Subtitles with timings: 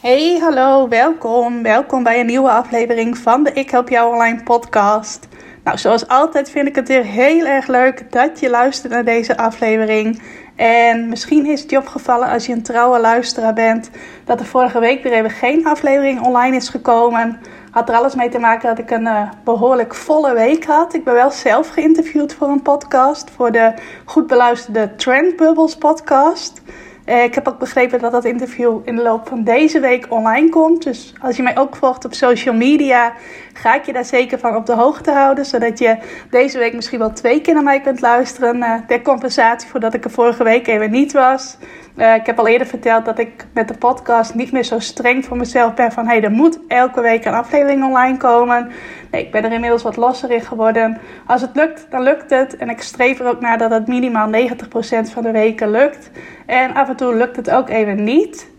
[0.00, 1.62] Hey, hallo, welkom.
[1.62, 5.28] Welkom bij een nieuwe aflevering van de Ik Help Jou Online podcast.
[5.64, 9.36] Nou, zoals altijd vind ik het weer heel erg leuk dat je luistert naar deze
[9.36, 10.22] aflevering.
[10.56, 13.90] En misschien is het je opgevallen als je een trouwe luisteraar bent,
[14.24, 17.40] dat er vorige week weer even geen aflevering online is gekomen.
[17.70, 20.94] Had er alles mee te maken dat ik een uh, behoorlijk volle week had.
[20.94, 26.62] Ik ben wel zelf geïnterviewd voor een podcast, voor de goed beluisterde Trend Bubbles podcast.
[27.10, 30.48] Eh, ik heb ook begrepen dat dat interview in de loop van deze week online
[30.48, 30.82] komt.
[30.82, 33.12] Dus als je mij ook volgt op social media,
[33.60, 35.44] ga ik je daar zeker van op de hoogte houden.
[35.44, 35.96] Zodat je
[36.30, 38.56] deze week misschien wel twee keer naar mij kunt luisteren.
[38.56, 41.56] Uh, ter compensatie voor dat ik er vorige week even niet was.
[41.96, 45.24] Uh, ik heb al eerder verteld dat ik met de podcast niet meer zo streng
[45.24, 45.92] voor mezelf ben.
[45.92, 48.70] Van hey, er moet elke week een aflevering online komen.
[49.10, 50.98] Nee, ik ben er inmiddels wat losser in geworden.
[51.26, 52.56] Als het lukt, dan lukt het.
[52.56, 56.10] En ik streef er ook naar dat het minimaal 90% van de weken lukt.
[56.46, 58.50] En af en toe lukt het ook even niet.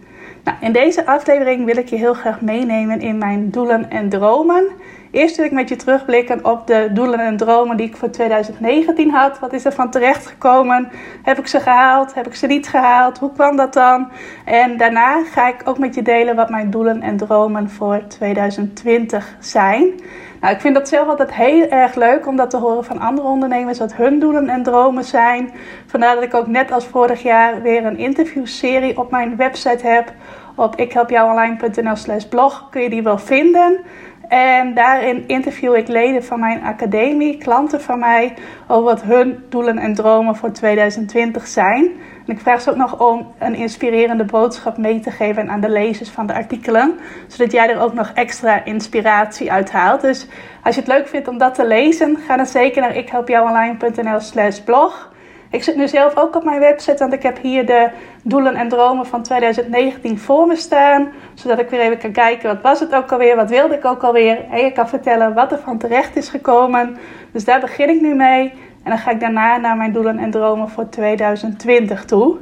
[0.44, 4.68] Nou, in deze aflevering wil ik je heel graag meenemen in mijn doelen en dromen.
[5.12, 9.12] Eerst wil ik met je terugblikken op de doelen en dromen die ik voor 2019
[9.12, 9.40] had.
[9.40, 10.90] Wat is er van terecht gekomen?
[11.24, 12.14] Heb ik ze gehaald?
[12.14, 13.18] Heb ik ze niet gehaald?
[13.18, 14.10] Hoe kwam dat dan?
[14.46, 19.36] En daarna ga ik ook met je delen wat mijn doelen en dromen voor 2020
[19.40, 20.00] zijn.
[20.42, 23.28] Nou, ik vind dat zelf altijd heel erg leuk om dat te horen van andere
[23.28, 25.52] ondernemers, wat hun doelen en dromen zijn.
[25.86, 30.14] Vandaar dat ik ook net als vorig jaar weer een interviewserie op mijn website heb.
[30.56, 33.80] Op ikhelpjouonline.nl slash blog kun je die wel vinden.
[34.28, 38.34] En daarin interview ik leden van mijn academie, klanten van mij,
[38.68, 41.92] over wat hun doelen en dromen voor 2020 zijn.
[42.32, 45.70] En ik vraag ze ook nog om een inspirerende boodschap mee te geven aan de
[45.70, 50.02] lezers van de artikelen, zodat jij er ook nog extra inspiratie uit haalt.
[50.02, 50.28] Dus
[50.64, 54.60] als je het leuk vindt om dat te lezen, ga dan zeker naar ikhelpjouonline.nl slash
[54.60, 55.11] blog.
[55.52, 57.90] Ik zit nu zelf ook op mijn website, want ik heb hier de
[58.24, 61.12] doelen en dromen van 2019 voor me staan.
[61.34, 64.04] Zodat ik weer even kan kijken, wat was het ook alweer, wat wilde ik ook
[64.04, 64.38] alweer.
[64.52, 66.98] En je kan vertellen wat er van terecht is gekomen.
[67.32, 68.54] Dus daar begin ik nu mee.
[68.84, 72.38] En dan ga ik daarna naar mijn doelen en dromen voor 2020 toe.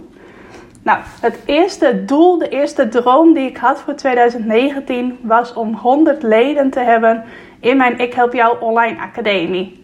[0.84, 6.24] Nou, het eerste doel, de eerste droom die ik had voor 2019 was om 100
[6.24, 7.24] leden te hebben
[7.60, 9.79] in mijn Ik Help Jou Online Academie.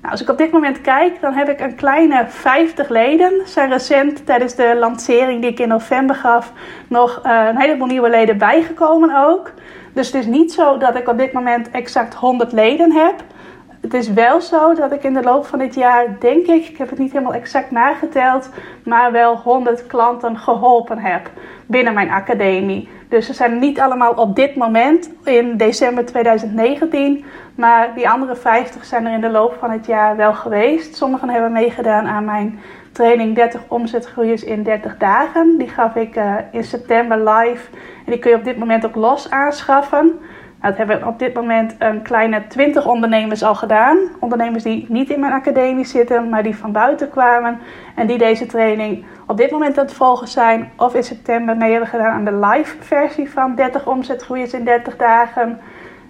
[0.00, 3.32] Nou, als ik op dit moment kijk, dan heb ik een kleine 50 leden.
[3.44, 6.52] Zijn recent tijdens de lancering die ik in november gaf
[6.88, 9.52] nog uh, een heleboel nieuwe leden bijgekomen ook.
[9.92, 13.14] Dus het is niet zo dat ik op dit moment exact 100 leden heb.
[13.80, 16.78] Het is wel zo dat ik in de loop van dit jaar, denk ik, ik
[16.78, 18.50] heb het niet helemaal exact nageteld,
[18.84, 21.30] maar wel 100 klanten geholpen heb
[21.66, 22.88] binnen mijn academie.
[23.10, 28.84] Dus ze zijn niet allemaal op dit moment in december 2019, maar die andere 50
[28.84, 30.96] zijn er in de loop van het jaar wel geweest.
[30.96, 32.60] Sommigen hebben meegedaan aan mijn
[32.92, 35.58] training 30 omzetgroeiers in 30 dagen.
[35.58, 37.68] Die gaf ik uh, in september live
[38.04, 40.18] en die kun je op dit moment ook los aanschaffen.
[40.60, 43.98] Nou, dat hebben op dit moment een kleine 20 ondernemers al gedaan.
[44.18, 47.58] Ondernemers die niet in mijn academie zitten, maar die van buiten kwamen.
[47.94, 50.70] En die deze training op dit moment aan het volgen zijn.
[50.76, 54.96] Of in september mee hebben gedaan aan de live versie van 30 omzetgroeiers in 30
[54.96, 55.60] dagen.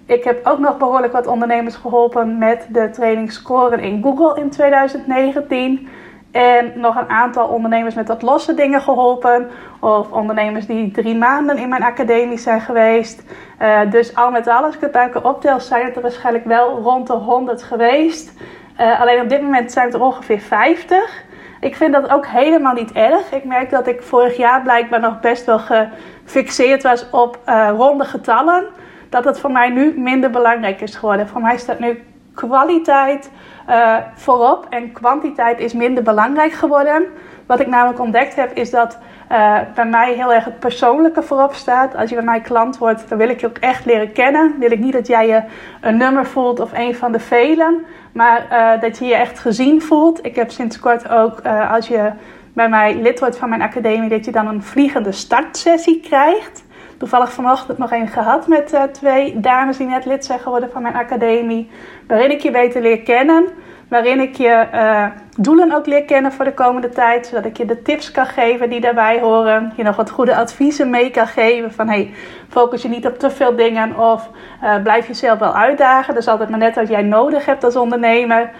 [0.05, 4.49] Ik heb ook nog behoorlijk wat ondernemers geholpen met de training scoren in Google in
[4.49, 5.87] 2019.
[6.31, 9.49] En nog een aantal ondernemers met wat losse dingen geholpen.
[9.79, 13.23] Of ondernemers die drie maanden in mijn academie zijn geweest.
[13.61, 17.13] Uh, dus al met al, als ik het zijn het er waarschijnlijk wel rond de
[17.13, 18.33] 100 geweest.
[18.79, 21.23] Uh, alleen op dit moment zijn het er ongeveer 50.
[21.61, 23.31] Ik vind dat ook helemaal niet erg.
[23.31, 28.05] Ik merk dat ik vorig jaar blijkbaar nog best wel gefixeerd was op uh, ronde
[28.05, 28.65] getallen.
[29.09, 31.27] Dat het voor mij nu minder belangrijk is geworden.
[31.27, 33.31] Voor mij staat nu kwaliteit
[33.69, 37.05] uh, voorop en kwantiteit is minder belangrijk geworden.
[37.45, 38.97] Wat ik namelijk ontdekt heb is dat
[39.31, 41.95] uh, bij mij heel erg het persoonlijke voorop staat.
[41.95, 44.55] Als je bij mij klant wordt, dan wil ik je ook echt leren kennen.
[44.59, 45.41] Wil ik niet dat jij je
[45.81, 49.81] een nummer voelt of een van de velen, maar uh, dat je je echt gezien
[49.81, 50.25] voelt.
[50.25, 51.41] Ik heb sinds kort ook,
[51.71, 52.11] als je
[52.53, 56.63] bij mij lid wordt van mijn academie, dat je dan een vliegende startsessie krijgt
[57.01, 60.81] toevallig vanochtend nog een gehad met uh, twee dames die net lid zijn geworden van
[60.81, 61.69] mijn academie.
[62.07, 63.45] Waarin ik je beter leer kennen.
[63.87, 65.05] waarin ik je uh,
[65.37, 67.27] doelen ook leer kennen voor de komende tijd.
[67.27, 69.73] Zodat ik je de tips kan geven die daarbij horen.
[69.75, 71.73] Je nog wat goede adviezen mee kan geven.
[71.73, 72.13] Van hey,
[72.49, 74.29] focus je niet op te veel dingen of
[74.63, 76.13] uh, blijf jezelf wel uitdagen.
[76.13, 78.51] Dat is altijd maar net wat jij nodig hebt als ondernemer.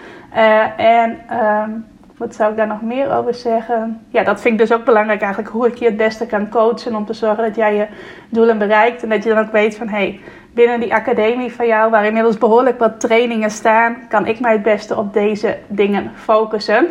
[0.76, 1.91] En um,
[2.22, 4.06] wat zou ik daar nog meer over zeggen?
[4.08, 5.52] Ja, dat vind ik dus ook belangrijk eigenlijk.
[5.52, 7.86] Hoe ik je het beste kan coachen om te zorgen dat jij je
[8.28, 9.02] doelen bereikt.
[9.02, 10.20] En dat je dan ook weet van hé, hey,
[10.54, 14.62] binnen die academie van jou, waar inmiddels behoorlijk wat trainingen staan, kan ik mij het
[14.62, 16.88] beste op deze dingen focussen.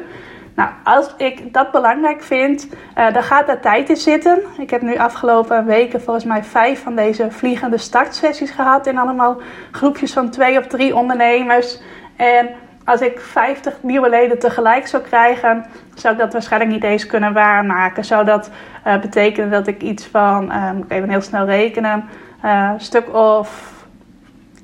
[0.55, 2.67] Nou, als ik dat belangrijk vind,
[2.97, 4.39] uh, dan gaat daar tijd in zitten.
[4.57, 9.41] Ik heb nu afgelopen weken volgens mij vijf van deze vliegende startsessies gehad in allemaal
[9.71, 11.81] groepjes van twee of drie ondernemers.
[12.15, 12.49] En
[12.85, 17.33] als ik 50 nieuwe leden tegelijk zou krijgen, zou ik dat waarschijnlijk niet eens kunnen
[17.33, 18.05] waarmaken.
[18.05, 18.49] Zou dat
[18.87, 22.03] uh, betekenen dat ik iets van, uh, moet ik even heel snel rekenen,
[22.45, 23.73] uh, een stuk of,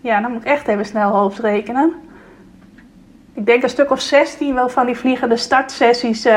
[0.02, 1.94] ja, dan moet ik echt even snel hoofd rekenen.
[3.34, 6.28] Ik denk een stuk of 16 wel van die vliegende startsessies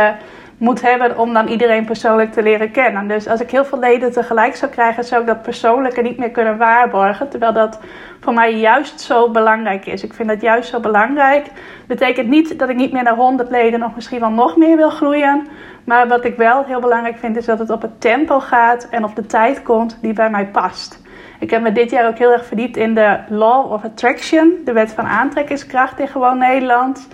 [0.60, 3.08] moet hebben om dan iedereen persoonlijk te leren kennen.
[3.08, 6.30] Dus als ik heel veel leden tegelijk zou krijgen, zou ik dat persoonlijke niet meer
[6.30, 7.28] kunnen waarborgen.
[7.28, 7.80] Terwijl dat
[8.20, 10.02] voor mij juist zo belangrijk is.
[10.02, 11.46] Ik vind dat juist zo belangrijk.
[11.86, 14.90] Betekent niet dat ik niet meer naar 100 leden of misschien wel nog meer wil
[14.90, 15.46] groeien.
[15.84, 19.04] Maar wat ik wel heel belangrijk vind, is dat het op het tempo gaat en
[19.04, 21.02] op de tijd komt die bij mij past.
[21.38, 24.72] Ik heb me dit jaar ook heel erg verdiept in de Law of Attraction, de
[24.72, 27.08] wet van aantrekkingskracht in gewoon Nederland.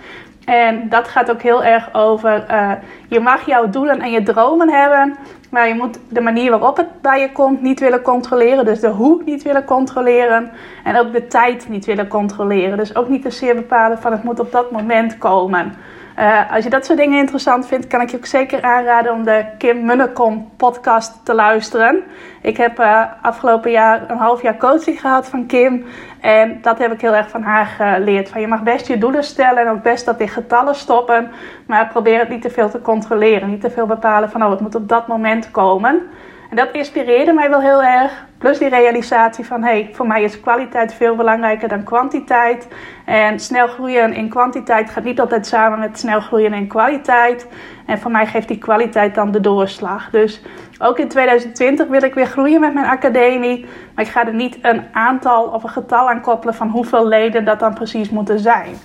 [0.47, 2.71] En dat gaat ook heel erg over, uh,
[3.07, 5.15] je mag jouw doelen en je dromen hebben,
[5.49, 8.65] maar je moet de manier waarop het bij je komt niet willen controleren.
[8.65, 10.51] Dus de hoe niet willen controleren
[10.83, 12.77] en ook de tijd niet willen controleren.
[12.77, 15.73] Dus ook niet te zeer bepalen van het moet op dat moment komen.
[16.19, 19.23] Uh, als je dat soort dingen interessant vindt, kan ik je ook zeker aanraden om
[19.23, 22.03] de Kim Munnekom podcast te luisteren.
[22.41, 25.85] Ik heb uh, afgelopen jaar een half jaar coaching gehad van Kim.
[26.21, 28.29] En dat heb ik heel erg van haar geleerd.
[28.29, 31.31] Van je mag best je doelen stellen en ook best dat in getallen stoppen.
[31.67, 33.49] Maar probeer het niet te veel te controleren.
[33.49, 36.01] Niet te veel bepalen van oh, het moet op dat moment komen.
[36.49, 38.26] En dat inspireerde mij wel heel erg.
[38.37, 42.67] Plus die realisatie van hey, voor mij is kwaliteit veel belangrijker dan kwantiteit.
[43.05, 47.47] En snel groeien in kwantiteit gaat niet altijd samen met snel groeien in kwaliteit.
[47.85, 50.09] En voor mij geeft die kwaliteit dan de doorslag.
[50.09, 50.41] Dus
[50.79, 53.65] ook in 2020 wil ik weer groeien met mijn academie.
[53.95, 57.45] Maar ik ga er niet een aantal of een getal aan koppelen van hoeveel leden
[57.45, 58.75] dat dan precies moeten zijn.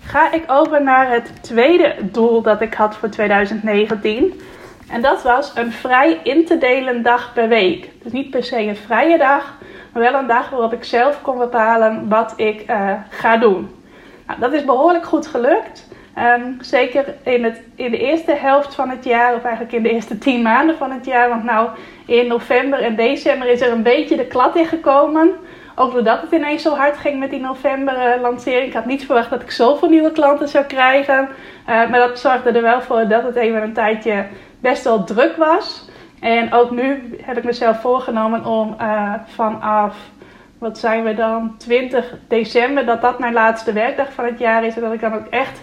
[0.00, 4.40] Ga ik over naar het tweede doel dat ik had voor 2019.
[4.90, 7.90] En dat was een vrij in te delen dag per week.
[8.02, 9.54] Dus niet per se een vrije dag,
[9.92, 13.70] maar wel een dag waarop ik zelf kon bepalen wat ik uh, ga doen.
[14.26, 15.88] Nou, dat is behoorlijk goed gelukt.
[16.18, 19.90] Um, zeker in, het, in de eerste helft van het jaar, of eigenlijk in de
[19.90, 21.28] eerste tien maanden van het jaar.
[21.28, 21.68] Want nou,
[22.06, 25.30] in november en december is er een beetje de klad in gekomen.
[25.74, 28.66] Ook doordat het ineens zo hard ging met die november-lancering.
[28.66, 31.28] Ik had niet verwacht dat ik zoveel nieuwe klanten zou krijgen.
[31.28, 34.24] Uh, maar dat zorgde er wel voor dat het even een tijdje
[34.60, 35.88] best wel druk was.
[36.20, 39.96] En ook nu heb ik mezelf voorgenomen om uh, vanaf,
[40.58, 44.74] wat zijn we dan, 20 december, dat dat mijn laatste werkdag van het jaar is.
[44.74, 45.60] En dat ik dan ook echt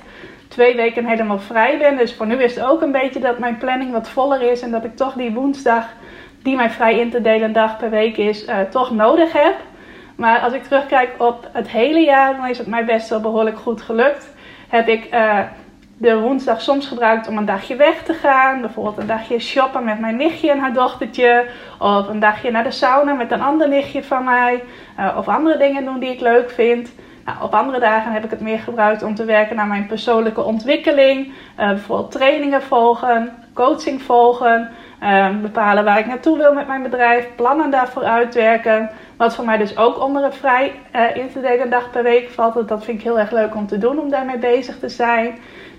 [0.48, 1.98] twee weken helemaal vrij ben.
[1.98, 4.62] Dus voor nu is het ook een beetje dat mijn planning wat voller is.
[4.62, 5.86] En dat ik toch die woensdag,
[6.42, 9.56] die mijn vrij in te delen dag per week is, uh, toch nodig heb.
[10.16, 13.58] Maar als ik terugkijk op het hele jaar, dan is het mij best wel behoorlijk
[13.58, 14.34] goed gelukt.
[14.68, 15.40] Heb ik uh,
[15.98, 18.62] de woensdag soms gebruikt om een dagje weg te gaan.
[18.62, 21.46] Bijvoorbeeld een dagje shoppen met mijn nichtje en haar dochtertje.
[21.80, 24.64] Of een dagje naar de sauna met een ander nichtje van mij.
[25.00, 26.92] Uh, of andere dingen doen die ik leuk vind.
[27.26, 30.44] Nou, op andere dagen heb ik het meer gebruikt om te werken naar mijn persoonlijke
[30.44, 31.28] ontwikkeling.
[31.28, 31.34] Uh,
[31.68, 34.70] bijvoorbeeld trainingen volgen, coaching volgen.
[35.04, 37.28] Uh, bepalen waar ik naartoe wil met mijn bedrijf.
[37.36, 38.90] Plannen daarvoor uitwerken.
[39.18, 40.72] Wat voor mij dus ook onder het vrij
[41.14, 42.68] in te delen dag per week valt.
[42.68, 45.38] Dat vind ik heel erg leuk om te doen, om daarmee bezig te zijn.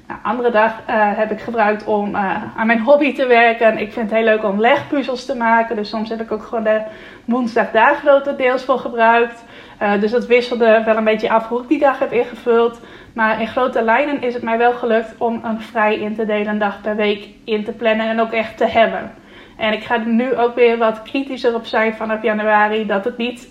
[0.09, 3.79] Nou, andere dag uh, heb ik gebruikt om uh, aan mijn hobby te werken.
[3.79, 5.77] Ik vind het heel leuk om legpuzzels te maken.
[5.77, 6.83] Dus soms heb ik ook gewoon de
[7.25, 9.45] woensdag daar grotendeels voor gebruikt.
[9.83, 12.81] Uh, dus dat wisselde wel een beetje af hoe ik die dag heb ingevuld.
[13.15, 16.59] Maar in grote lijnen is het mij wel gelukt om een vrij in te delen
[16.59, 19.11] dag per week in te plannen en ook echt te hebben.
[19.57, 22.87] En ik ga er nu ook weer wat kritischer op zijn vanaf januari.
[22.87, 23.51] Dat het niet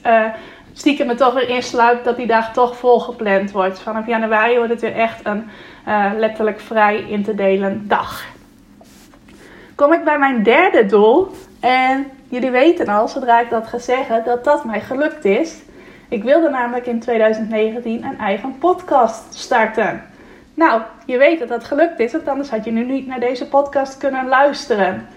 [0.78, 3.80] stiekem me toch weer insluit dat die dag toch volgepland wordt.
[3.80, 5.50] Vanaf januari wordt het weer echt een
[5.88, 8.26] uh, letterlijk vrij in te delen dag.
[9.76, 11.32] Kom ik bij mijn derde doel.
[11.60, 15.56] En jullie weten al, zodra ik dat ga zeggen, dat dat mij gelukt is.
[16.10, 20.04] Ik wilde namelijk in 2019 een eigen podcast starten.
[20.54, 23.48] Nou, je weet dat dat gelukt is, want anders had je nu niet naar deze
[23.48, 25.08] podcast kunnen luisteren.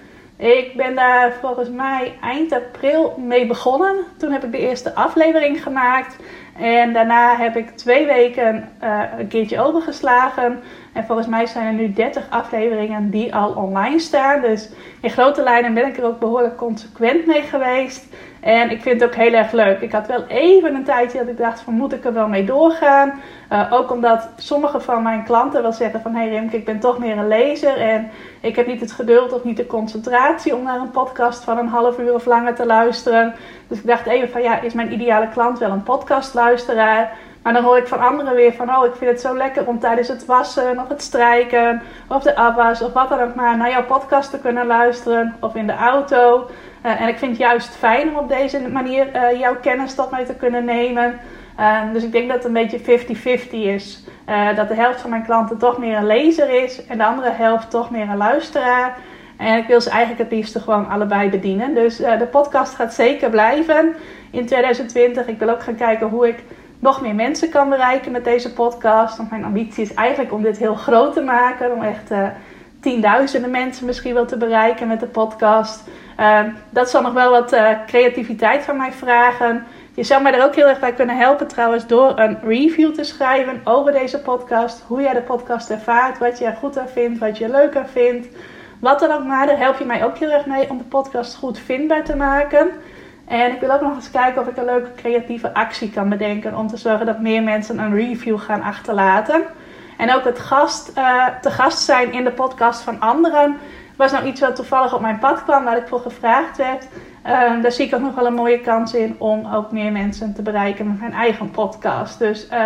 [0.40, 3.97] Ik ben daar volgens mij eind april mee begonnen.
[4.16, 6.16] Toen heb ik de eerste aflevering gemaakt.
[6.59, 10.61] En daarna heb ik twee weken uh, een keertje overgeslagen.
[10.92, 14.40] En volgens mij zijn er nu 30 afleveringen die al online staan.
[14.40, 18.07] Dus in grote lijnen ben ik er ook behoorlijk consequent mee geweest.
[18.40, 19.80] En ik vind het ook heel erg leuk.
[19.80, 22.45] Ik had wel even een tijdje dat ik dacht van moet ik er wel mee
[22.45, 23.21] doorgaan.
[23.52, 26.80] Uh, ook omdat sommige van mijn klanten wel zeggen van hé hey Rimke, ik ben
[26.80, 27.76] toch meer een lezer.
[27.76, 31.59] En ik heb niet het geduld of niet de concentratie om naar een podcast van
[31.59, 33.35] een half uur of langer te luisteren.
[33.71, 37.12] Dus ik dacht even van ja, is mijn ideale klant wel een podcastluisteraar?
[37.43, 39.79] Maar dan hoor ik van anderen weer van, oh, ik vind het zo lekker om
[39.79, 43.71] tijdens het wassen of het strijken of de afwas of wat dan ook maar naar
[43.71, 46.47] jouw podcast te kunnen luisteren of in de auto.
[46.87, 50.11] Uh, en ik vind het juist fijn om op deze manier uh, jouw kennis tot
[50.11, 51.21] mij te kunnen nemen.
[51.61, 54.05] Uh, dus ik denk dat het een beetje 50-50 is.
[54.57, 57.71] dat de helft van mijn klanten toch meer een lezer is en de andere helft
[57.71, 58.97] toch meer een luisteraar.
[59.40, 61.75] En ik wil ze eigenlijk het liefst gewoon allebei bedienen.
[61.75, 63.94] Dus de podcast gaat zeker blijven
[64.30, 65.26] in 2020.
[65.26, 66.42] Ik wil ook gaan kijken hoe ik
[66.78, 69.16] nog meer mensen kan bereiken met deze podcast.
[69.16, 71.73] Want mijn ambitie is eigenlijk om dit heel groot te maken.
[71.73, 72.28] Om echt uh,
[72.80, 75.88] tienduizenden mensen misschien wel te bereiken met de podcast.
[76.20, 79.66] Uh, dat zal nog wel wat uh, creativiteit van mij vragen.
[79.94, 83.04] Je zou mij er ook heel erg bij kunnen helpen trouwens door een review te
[83.04, 84.82] schrijven over deze podcast.
[84.87, 88.28] Hoe jij de podcast ervaart, wat er goed aan vindt, wat je leuker vindt.
[88.81, 91.37] Wat dan ook maar, daar help je mij ook heel erg mee om de podcast
[91.37, 92.71] goed vindbaar te maken.
[93.27, 96.57] En ik wil ook nog eens kijken of ik een leuke creatieve actie kan bedenken
[96.57, 99.43] om te zorgen dat meer mensen een review gaan achterlaten.
[99.97, 103.57] En ook het gast, uh, te gast zijn in de podcast van anderen
[103.97, 106.89] was nou iets wat toevallig op mijn pad kwam, waar ik voor gevraagd werd.
[107.27, 110.35] Uh, daar zie ik ook nog wel een mooie kans in om ook meer mensen
[110.35, 112.19] te bereiken met mijn eigen podcast.
[112.19, 112.65] Dus uh,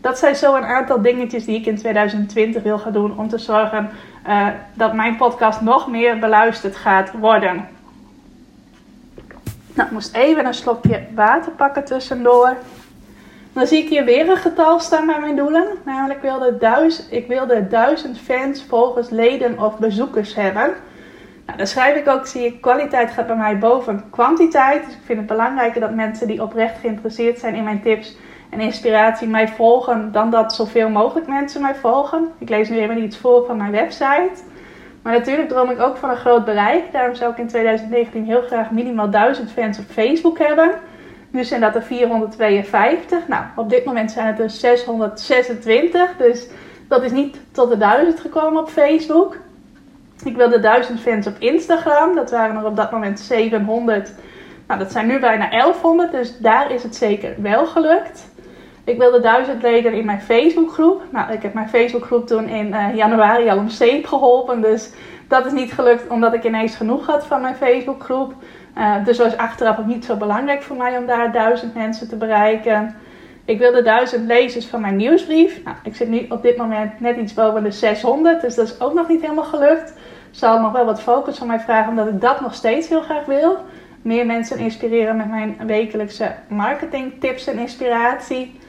[0.00, 3.38] dat zijn zo een aantal dingetjes die ik in 2020 wil gaan doen om te
[3.38, 3.90] zorgen
[4.74, 7.68] dat mijn podcast nog meer beluisterd gaat worden.
[9.74, 12.56] Nou, ik moest even een slokje water pakken tussendoor.
[13.52, 15.66] Dan zie ik hier weer een getal staan bij mijn doelen.
[15.84, 16.56] Namelijk, wilde,
[17.10, 20.74] ik wilde duizend fans, volgers, leden of bezoekers hebben.
[21.46, 24.84] Nou, dan schrijf ik ook, zie ik, kwaliteit gaat bij mij boven kwantiteit.
[24.84, 28.16] Dus ik vind het belangrijker dat mensen die oprecht geïnteresseerd zijn in mijn tips
[28.50, 32.28] en inspiratie mij volgen, dan dat zoveel mogelijk mensen mij volgen.
[32.38, 34.42] Ik lees nu even iets voor van mijn website.
[35.02, 36.92] Maar natuurlijk droom ik ook van een groot bereik.
[36.92, 40.70] Daarom zou ik in 2019 heel graag minimaal 1000 fans op Facebook hebben.
[41.30, 43.28] Nu zijn dat er 452.
[43.28, 46.16] Nou, op dit moment zijn het er 626.
[46.16, 46.46] Dus
[46.88, 49.36] dat is niet tot de 1000 gekomen op Facebook.
[50.24, 52.14] Ik wilde 1000 fans op Instagram.
[52.14, 54.12] Dat waren er op dat moment 700.
[54.66, 56.12] Nou, dat zijn nu bijna 1100.
[56.12, 58.29] Dus daar is het zeker wel gelukt.
[58.90, 61.02] Ik wilde duizend leden in mijn Facebookgroep.
[61.10, 64.60] Nou, ik heb mijn Facebookgroep toen in uh, januari al om zeep geholpen.
[64.60, 64.90] Dus
[65.28, 68.34] dat is niet gelukt omdat ik ineens genoeg had van mijn Facebookgroep.
[68.78, 72.16] Uh, dus was achteraf ook niet zo belangrijk voor mij om daar duizend mensen te
[72.16, 72.96] bereiken.
[73.44, 75.64] Ik wilde duizend lezers van mijn nieuwsbrief.
[75.64, 78.40] Nou, ik zit nu op dit moment net iets boven de 600.
[78.40, 79.94] Dus dat is ook nog niet helemaal gelukt.
[80.30, 83.24] Zal nog wel wat focus van mij vragen omdat ik dat nog steeds heel graag
[83.24, 83.58] wil.
[84.02, 88.59] Meer mensen inspireren met mijn wekelijkse marketing tips en inspiratie.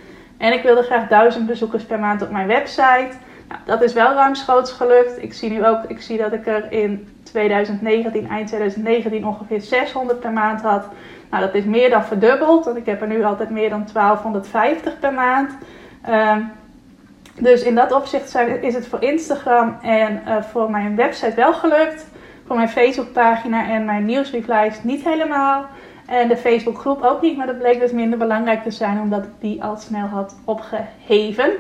[0.42, 3.10] En ik wilde graag 1000 bezoekers per maand op mijn website.
[3.48, 5.24] Nou, dat is wel ruimschoots gelukt.
[5.24, 10.20] Ik zie nu ook, ik zie dat ik er in 2019, eind 2019 ongeveer 600
[10.20, 10.86] per maand had.
[11.30, 15.00] Nou, dat is meer dan verdubbeld, want ik heb er nu altijd meer dan 1250
[15.00, 15.52] per maand.
[16.10, 16.52] Um,
[17.40, 21.54] dus in dat opzicht zijn, is het voor Instagram en uh, voor mijn website wel
[21.54, 22.06] gelukt.
[22.48, 25.66] Voor mijn Facebookpagina en mijn nieuwsbrieflijst niet helemaal.
[26.12, 29.30] En de Facebookgroep ook niet, maar dat bleek dus minder belangrijk te zijn omdat ik
[29.40, 31.52] die al snel had opgeheven.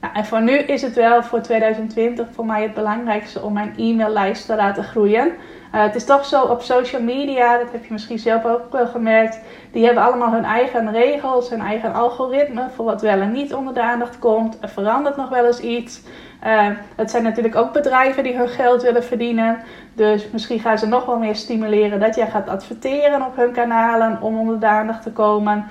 [0.00, 3.74] Nou, en voor nu is het wel voor 2020 voor mij het belangrijkste om mijn
[3.76, 5.26] e-maillijst te laten groeien.
[5.26, 8.86] Uh, het is toch zo op social media, dat heb je misschien zelf ook wel
[8.86, 9.40] gemerkt.
[9.72, 13.74] Die hebben allemaal hun eigen regels, hun eigen algoritme voor wat wel en niet onder
[13.74, 14.58] de aandacht komt.
[14.60, 16.02] Er verandert nog wel eens iets.
[16.46, 19.58] Uh, het zijn natuurlijk ook bedrijven die hun geld willen verdienen.
[19.94, 24.22] Dus misschien gaan ze nog wel meer stimuleren dat jij gaat adverteren op hun kanalen
[24.22, 25.66] om onder de aandacht te komen.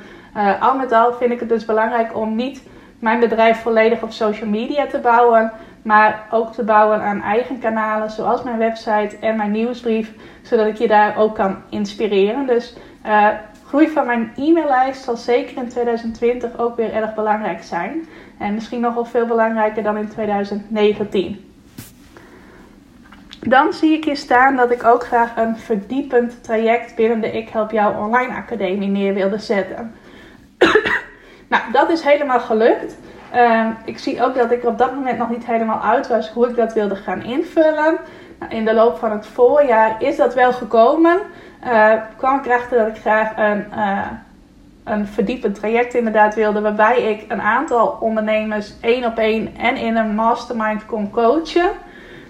[0.59, 2.61] Al met al vind ik het dus belangrijk om niet
[2.99, 5.51] mijn bedrijf volledig op social media te bouwen,
[5.81, 10.77] maar ook te bouwen aan eigen kanalen zoals mijn website en mijn nieuwsbrief, zodat ik
[10.77, 12.47] je daar ook kan inspireren.
[12.47, 12.75] Dus
[13.05, 13.27] uh,
[13.67, 18.07] groei van mijn e-maillijst zal zeker in 2020 ook weer erg belangrijk zijn.
[18.37, 21.43] En misschien nog wel veel belangrijker dan in 2019.
[23.39, 27.49] Dan zie ik hier staan dat ik ook graag een verdiepend traject binnen de Ik
[27.49, 29.93] Help Jou Online Academie neer wilde zetten.
[31.49, 32.97] Nou, dat is helemaal gelukt.
[33.35, 36.49] Uh, ik zie ook dat ik op dat moment nog niet helemaal uit was hoe
[36.49, 37.97] ik dat wilde gaan invullen.
[38.39, 41.19] Nou, in de loop van het voorjaar is dat wel gekomen.
[41.65, 44.07] Uh, kwam ik erachter dat ik graag een, uh,
[44.83, 46.61] een verdiepend traject inderdaad wilde.
[46.61, 51.69] Waarbij ik een aantal ondernemers één op één en in een mastermind kon coachen.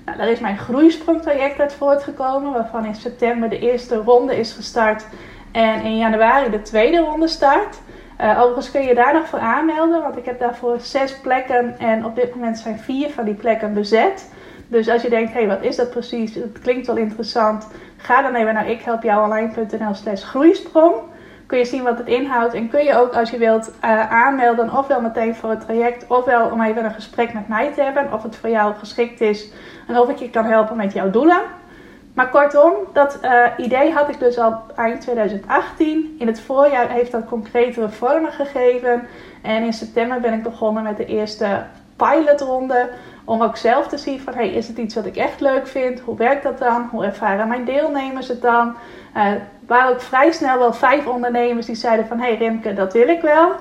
[0.06, 2.54] Nou, daar is mijn groeisprongtraject uit voortgekomen.
[2.54, 5.06] Waarvan in september de eerste ronde is gestart.
[5.52, 7.80] En in januari de tweede ronde start.
[8.22, 12.06] Uh, overigens kun je daar nog voor aanmelden, want ik heb daarvoor zes plekken en
[12.06, 14.32] op dit moment zijn vier van die plekken bezet.
[14.68, 16.36] Dus als je denkt, hé, hey, wat is dat precies?
[16.36, 17.68] Het klinkt wel interessant.
[17.98, 20.96] Ga dan even naar ikhelpjouonline.nl slash groeisprong.
[21.46, 24.78] Kun je zien wat het inhoudt en kun je ook als je wilt uh, aanmelden,
[24.78, 28.24] ofwel meteen voor het traject, ofwel om even een gesprek met mij te hebben, of
[28.24, 29.52] het voor jou geschikt is
[29.88, 31.42] en of ik je kan helpen met jouw doelen.
[32.20, 36.16] Maar kortom, dat uh, idee had ik dus al eind 2018.
[36.20, 39.08] In het voorjaar heeft dat concretere vormen gegeven.
[39.42, 41.64] En in september ben ik begonnen met de eerste
[41.96, 42.90] pilotronde.
[43.26, 46.00] Om ook zelf te zien van, hey, is het iets wat ik echt leuk vind?
[46.00, 46.88] Hoe werkt dat dan?
[46.92, 48.76] Hoe ervaren mijn deelnemers het dan?
[49.16, 49.32] Uh,
[49.68, 53.22] waren ook vrij snel wel vijf ondernemers die zeiden van, hey Rimke, dat wil ik
[53.22, 53.50] wel.
[53.50, 53.56] Uh,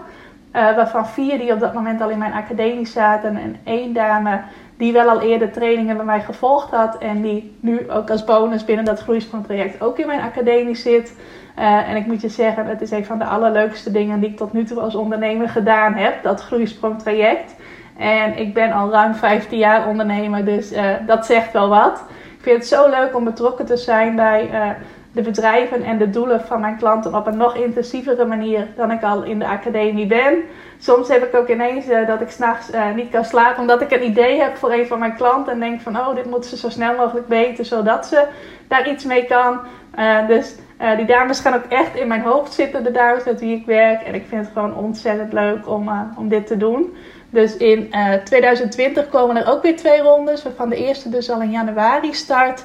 [0.53, 3.37] waarvan vier die op dat moment al in mijn academie zaten.
[3.37, 4.41] En één dame
[4.79, 6.99] die wel al eerder trainingen bij mij gevolgd had.
[6.99, 11.17] En die nu ook als bonus binnen dat groeisprongtraject ook in mijn academie zit.
[11.59, 14.37] Uh, en ik moet je zeggen, het is een van de allerleukste dingen die ik
[14.37, 16.23] tot nu toe als ondernemer gedaan heb.
[16.23, 17.55] Dat groeisprongtraject.
[17.97, 22.05] En ik ben al ruim 15 jaar ondernemer, dus uh, dat zegt wel wat.
[22.37, 24.71] Ik vind het zo leuk om betrokken te zijn bij uh,
[25.19, 29.03] de bedrijven en de doelen van mijn klanten op een nog intensievere manier dan ik
[29.03, 30.35] al in de academie ben.
[30.79, 33.91] Soms heb ik ook ineens uh, dat ik s'nachts uh, niet kan slapen omdat ik
[33.91, 36.57] een idee heb voor een van mijn klanten en denk van oh dit moet ze
[36.57, 38.27] zo snel mogelijk weten zodat ze
[38.69, 39.61] daar iets mee kan.
[39.99, 40.57] Uh, dus
[40.97, 44.03] die dames gaan ook echt in mijn hoofd zitten, de dames met wie ik werk.
[44.03, 46.97] En ik vind het gewoon ontzettend leuk om, om dit te doen.
[47.31, 47.93] Dus in
[48.25, 52.65] 2020 komen er ook weer twee rondes, waarvan de eerste dus al in januari start.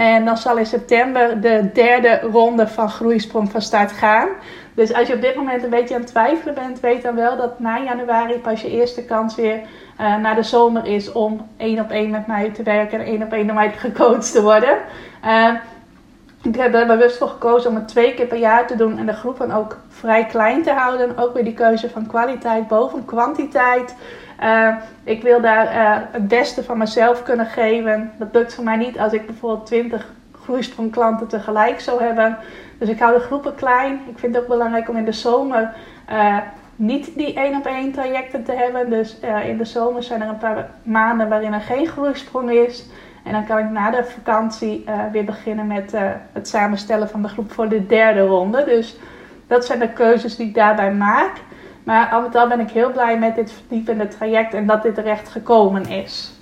[0.00, 4.28] En dan zal in september de derde ronde van Groeisprong van start gaan.
[4.74, 7.36] Dus als je op dit moment een beetje aan het twijfelen bent, weet dan wel
[7.36, 9.56] dat na januari pas je eerste kans weer
[10.00, 13.22] uh, naar de zomer is om één op één met mij te werken en één
[13.22, 14.78] op één door mij gecoacht te worden.
[15.24, 15.54] Uh,
[16.42, 19.06] ik heb er bewust voor gekozen om het twee keer per jaar te doen en
[19.06, 21.18] de groepen ook vrij klein te houden.
[21.18, 23.94] Ook weer die keuze van kwaliteit boven kwantiteit.
[24.42, 24.74] Uh,
[25.04, 28.12] ik wil daar uh, het beste van mezelf kunnen geven.
[28.18, 30.06] Dat lukt voor mij niet als ik bijvoorbeeld 20
[30.42, 32.36] groeisprongklanten tegelijk zou hebben.
[32.78, 33.92] Dus ik hou de groepen klein.
[33.92, 35.72] Ik vind het ook belangrijk om in de zomer
[36.10, 36.36] uh,
[36.76, 38.90] niet die één op één trajecten te hebben.
[38.90, 42.86] Dus in de zomer zijn er een paar maanden waarin er geen groeisprong is.
[43.24, 45.94] En dan kan ik na de vakantie weer beginnen met
[46.32, 48.64] het samenstellen van de groep voor de derde ronde.
[48.64, 48.96] Dus
[49.46, 51.32] dat zijn de keuzes die ik daarbij maak.
[51.84, 54.94] Maar al met al ben ik heel blij met dit verdiepende traject en dat dit
[54.94, 56.32] terecht gekomen is.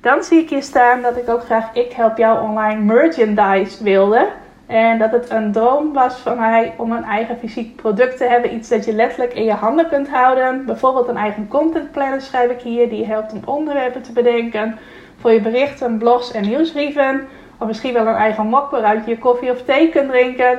[0.00, 4.28] Dan zie ik hier staan dat ik ook graag Ik Help Jou Online merchandise wilde.
[4.66, 8.54] En dat het een droom was van mij om een eigen fysiek product te hebben.
[8.54, 10.64] Iets dat je letterlijk in je handen kunt houden.
[10.66, 12.88] Bijvoorbeeld een eigen content planner schrijf ik hier.
[12.88, 14.78] Die helpt om onderwerpen te bedenken.
[15.20, 17.28] Voor je berichten, blogs en nieuwsbrieven.
[17.58, 20.58] Of misschien wel een eigen mok waaruit je je koffie of thee kunt drinken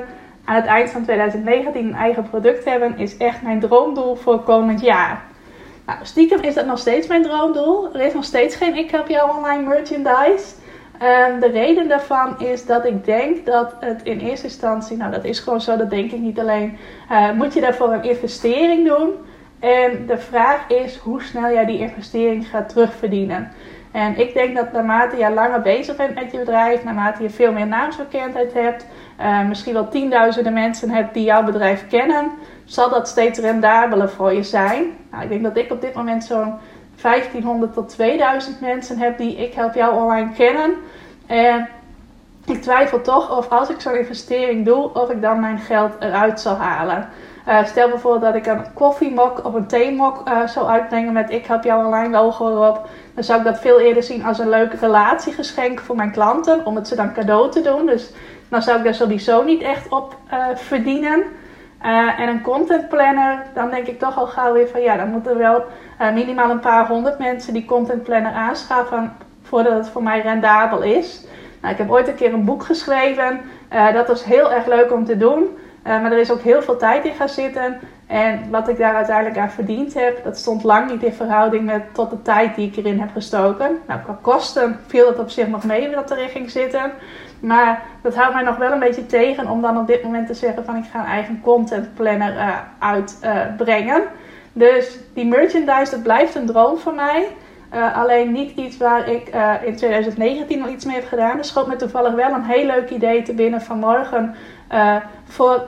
[0.49, 4.81] aan het eind van 2019 een eigen product hebben, is echt mijn droomdoel voor komend
[4.81, 5.21] jaar.
[5.85, 7.93] Nou, stiekem is dat nog steeds mijn droomdoel.
[7.93, 10.45] Er is nog steeds geen Ik Help Jou Online merchandise.
[11.01, 15.23] Um, de reden daarvan is dat ik denk dat het in eerste instantie, nou dat
[15.23, 16.77] is gewoon zo, dat denk ik niet alleen,
[17.11, 19.09] uh, moet je daarvoor een investering doen.
[19.59, 23.51] En de vraag is hoe snel jij die investering gaat terugverdienen.
[23.91, 27.51] En ik denk dat naarmate je langer bezig bent met je bedrijf, naarmate je veel
[27.51, 28.85] meer naamsbekendheid hebt,
[29.21, 32.31] uh, misschien wel tienduizenden mensen hebt die jouw bedrijf kennen,
[32.65, 34.83] zal dat steeds rendabeler voor je zijn.
[35.11, 36.53] Nou, ik denk dat ik op dit moment zo'n
[37.01, 40.73] 1500 tot 2000 mensen heb die ik help jou online kennen.
[41.27, 41.69] En
[42.45, 46.39] ik twijfel toch of als ik zo'n investering doe, of ik dan mijn geld eruit
[46.39, 47.09] zal halen.
[47.47, 51.45] Uh, stel bijvoorbeeld dat ik een koffiemok of een theemok uh, zou uitbrengen met ik
[51.45, 52.87] help jou online logo erop.
[53.13, 56.65] Dan zou ik dat veel eerder zien als een leuk relatiegeschenk voor mijn klanten.
[56.65, 57.85] Om het ze dan cadeau te doen.
[57.85, 58.11] Dus
[58.49, 61.23] dan zou ik daar sowieso niet echt op uh, verdienen.
[61.85, 65.09] Uh, en een content planner, dan denk ik toch al gauw weer van ja, dan
[65.09, 65.63] moeten wel
[66.01, 70.81] uh, minimaal een paar honderd mensen die content planner aanschaffen voordat het voor mij rendabel
[70.81, 71.25] is.
[71.61, 73.41] Nou, ik heb ooit een keer een boek geschreven.
[73.93, 75.57] dat was heel erg leuk om te doen.
[75.83, 77.79] maar er is ook heel veel tijd in gaan zitten.
[78.09, 81.93] En wat ik daar uiteindelijk aan verdiend heb, dat stond lang niet in verhouding met
[81.93, 83.79] tot de tijd die ik erin heb gestoken.
[83.87, 86.91] Nou, qua kosten viel het op zich nog mee dat erin ging zitten.
[87.39, 90.33] Maar dat houdt mij nog wel een beetje tegen om dan op dit moment te
[90.33, 94.01] zeggen van ik ga een eigen content planner uh, uitbrengen.
[94.01, 94.07] Uh,
[94.53, 97.27] dus die merchandise, dat blijft een droom van mij.
[97.93, 99.31] alleen niet iets waar ik
[99.65, 101.37] in 2019 al iets mee heb gedaan.
[101.37, 104.35] Er schoot me toevallig wel een heel leuk idee te binnen vanmorgen
[105.27, 105.67] voor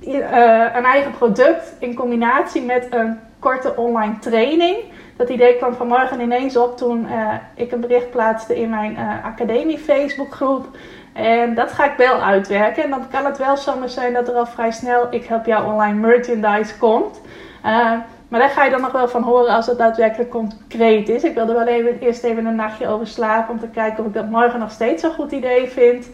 [0.00, 4.76] een eigen product in combinatie met een korte online training.
[5.16, 7.06] Dat idee kwam vanmorgen ineens op toen
[7.54, 10.66] ik een bericht plaatste in mijn academie Facebookgroep.
[11.14, 12.82] En dat ga ik wel uitwerken.
[12.82, 15.72] En dan kan het wel zomaar zijn dat er al vrij snel ik help jou
[15.72, 17.20] online merchandise komt.
[17.64, 17.92] Uh,
[18.28, 21.24] maar daar ga je dan nog wel van horen als het daadwerkelijk concreet is.
[21.24, 24.14] Ik wilde wel even, eerst even een nachtje over slapen om te kijken of ik
[24.14, 26.06] dat morgen nog steeds een goed idee vind.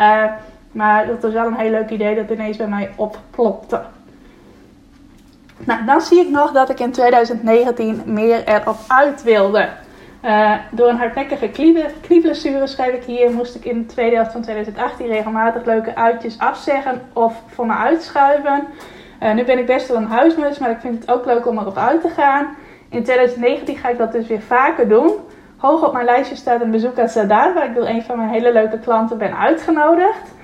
[0.00, 0.24] Uh,
[0.72, 3.80] maar dat was wel een heel leuk idee dat ineens bij mij opplopte.
[5.58, 9.68] Nou, dan zie ik nog dat ik in 2019 meer erop uit wilde.
[10.24, 11.50] Uh, door een hardnekkige
[12.00, 16.38] knieblessure, schrijf ik hier, moest ik in de tweede helft van 2018 regelmatig leuke uitjes
[16.38, 18.66] afzeggen of voor me uitschuiven.
[19.22, 21.58] Uh, nu ben ik best wel een huismus, maar ik vind het ook leuk om
[21.58, 22.56] erop uit te gaan.
[22.88, 25.12] In 2019 ga ik dat dus weer vaker doen.
[25.56, 28.28] Hoog op mijn lijstje staat een bezoek aan Zadar, waar ik door een van mijn
[28.28, 30.34] hele leuke klanten ben uitgenodigd.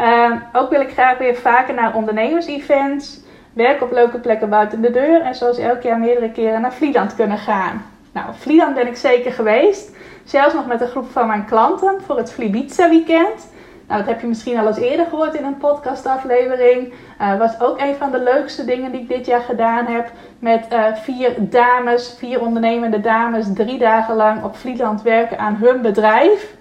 [0.00, 3.20] Uh, ook wil ik graag weer vaker naar ondernemers-events,
[3.52, 7.14] werken op leuke plekken buiten de deur en zoals elk jaar meerdere keren naar Vlieland
[7.14, 7.84] kunnen gaan.
[8.12, 9.90] Nou, Vlieland ben ik zeker geweest.
[10.24, 13.48] Zelfs nog met een groep van mijn klanten voor het Vlibiza weekend.
[13.86, 16.92] Nou, dat heb je misschien al eens eerder gehoord in een podcastaflevering.
[17.20, 20.10] Uh, was ook een van de leukste dingen die ik dit jaar gedaan heb.
[20.38, 25.82] Met uh, vier dames, vier ondernemende dames, drie dagen lang op Vlieland werken aan hun
[25.82, 26.54] bedrijf.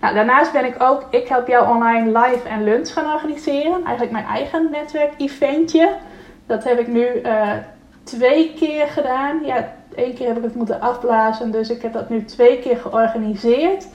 [0.00, 3.84] Nou, daarnaast ben ik ook Ik Help Jou Online live en lunch gaan organiseren.
[3.84, 5.88] Eigenlijk mijn eigen netwerk-eventje.
[6.46, 7.52] Dat heb ik nu uh,
[8.04, 9.44] twee keer gedaan.
[9.44, 12.76] Ja, Eén keer heb ik het moeten afblazen, dus ik heb dat nu twee keer
[12.76, 13.86] georganiseerd.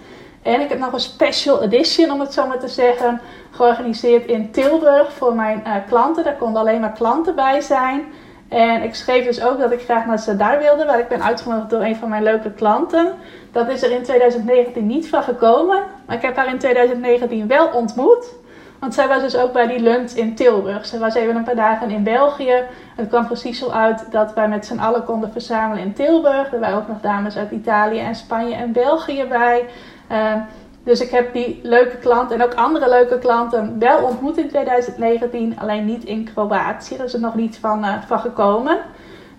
[0.41, 4.51] En ik heb nog een special edition, om het zo maar te zeggen, georganiseerd in
[4.51, 6.23] Tilburg voor mijn uh, klanten.
[6.23, 8.03] Daar konden alleen maar klanten bij zijn.
[8.49, 11.69] En ik schreef dus ook dat ik graag naar Zadar wilde, waar ik ben uitgenodigd
[11.69, 13.13] door een van mijn leuke klanten.
[13.51, 17.67] Dat is er in 2019 niet van gekomen, maar ik heb haar in 2019 wel
[17.67, 18.33] ontmoet.
[18.81, 20.85] Want zij was dus ook bij die lunch in Tilburg.
[20.85, 22.63] Ze was even een paar dagen in België.
[22.95, 26.53] Het kwam precies zo uit dat wij met z'n allen konden verzamelen in Tilburg.
[26.53, 29.65] Er waren ook nog dames uit Italië en Spanje en België bij.
[30.11, 30.35] Uh,
[30.83, 35.59] dus ik heb die leuke klanten en ook andere leuke klanten wel ontmoet in 2019.
[35.59, 36.97] Alleen niet in Kroatië.
[36.97, 38.77] Daar is er nog niet van, uh, van gekomen.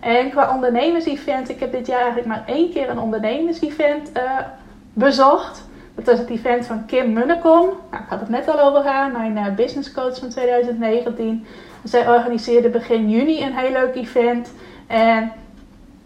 [0.01, 4.23] En qua ondernemers-event, ik heb dit jaar eigenlijk maar één keer een ondernemers-event uh,
[4.93, 5.71] bezocht.
[5.95, 7.67] Dat was het event van Kim Munnekom.
[7.91, 11.47] Nou, ik had het net al over haar, mijn uh, business coach van 2019.
[11.85, 14.53] Zij organiseerde begin juni een heel leuk event.
[14.87, 15.33] En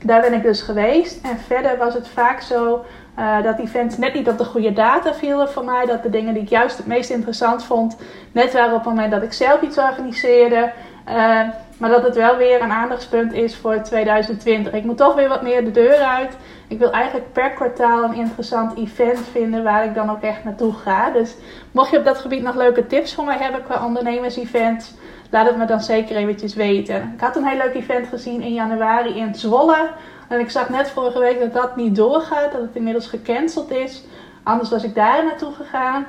[0.03, 1.25] daar ben ik dus geweest.
[1.25, 2.85] En verder was het vaak zo
[3.19, 5.87] uh, dat events net niet op de goede data vielen voor mij.
[5.87, 7.97] Dat de dingen die ik juist het meest interessant vond,
[8.33, 10.73] net waren op het moment dat ik zelf iets organiseerde.
[11.09, 11.41] Uh,
[11.79, 14.73] maar dat het wel weer een aandachtspunt is voor 2020.
[14.73, 16.37] Ik moet toch weer wat meer de deur uit.
[16.69, 20.73] Ik wil eigenlijk per kwartaal een interessant event vinden waar ik dan ook echt naartoe
[20.73, 21.11] ga.
[21.11, 21.35] Dus
[21.73, 24.95] mocht je op dat gebied nog leuke tips voor mij hebben qua ondernemers-events,
[25.31, 27.13] laat het me dan zeker eventjes weten.
[27.15, 29.89] Ik had een heel leuk event gezien in januari in Zwolle.
[30.29, 34.05] En ik zag net vorige week dat dat niet doorgaat, dat het inmiddels gecanceld is.
[34.43, 36.07] Anders was ik daar naartoe gegaan.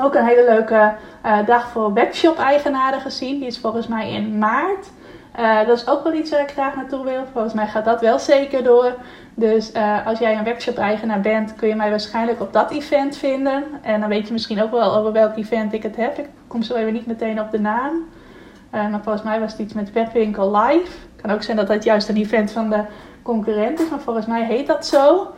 [0.00, 0.92] Ook een hele leuke
[1.26, 3.38] uh, dag voor webshop-eigenaren gezien.
[3.38, 4.90] Die is volgens mij in maart.
[5.40, 7.24] Uh, dat is ook wel iets waar ik graag naartoe wil.
[7.32, 8.94] Volgens mij gaat dat wel zeker door.
[9.34, 13.64] Dus uh, als jij een webshop-eigenaar bent, kun je mij waarschijnlijk op dat event vinden.
[13.82, 16.18] En dan weet je misschien ook wel over welk event ik het heb.
[16.18, 17.92] Ik kom zo even niet meteen op de naam.
[18.74, 20.92] Uh, maar volgens mij was het iets met Webwinkel Live.
[21.22, 22.82] Kan ook zijn dat dat juist een event van de
[23.22, 25.30] concurrent is, maar volgens mij heet dat zo.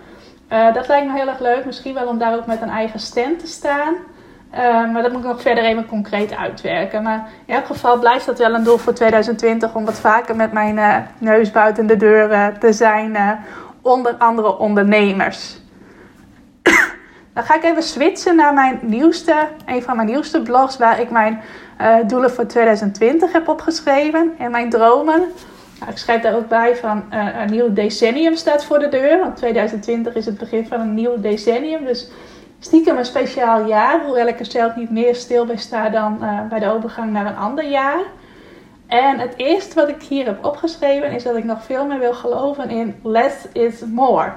[0.49, 1.65] dat lijkt me heel erg leuk.
[1.65, 3.95] Misschien wel om daar ook met een eigen stand te staan.
[4.55, 7.03] Uh, maar dat moet ik nog verder even concreet uitwerken.
[7.03, 10.53] Maar in elk geval blijft dat wel een doel voor 2020 om wat vaker met
[10.53, 13.17] mijn uh, neus buiten de deur te zijn.
[13.83, 15.61] onder andere ondernemers.
[17.35, 21.11] Dan ga ik even switchen naar mijn nieuwste, een van mijn nieuwste blogs waar ik
[21.11, 21.41] mijn
[22.07, 25.21] doelen voor 2020 heb opgeschreven en mijn dromen.
[25.81, 29.19] Nou, ik schrijf daar ook bij van een nieuw decennium staat voor de deur.
[29.19, 31.85] Want 2020 is het begin van een nieuw decennium.
[31.85, 32.11] Dus
[32.65, 36.41] stiekem een speciaal jaar, hoewel ik er zelf niet meer stil bij sta dan uh,
[36.49, 38.01] bij de overgang naar een ander jaar.
[38.87, 42.15] En het eerste wat ik hier heb opgeschreven is dat ik nog veel meer wil
[42.15, 44.33] geloven in less is more.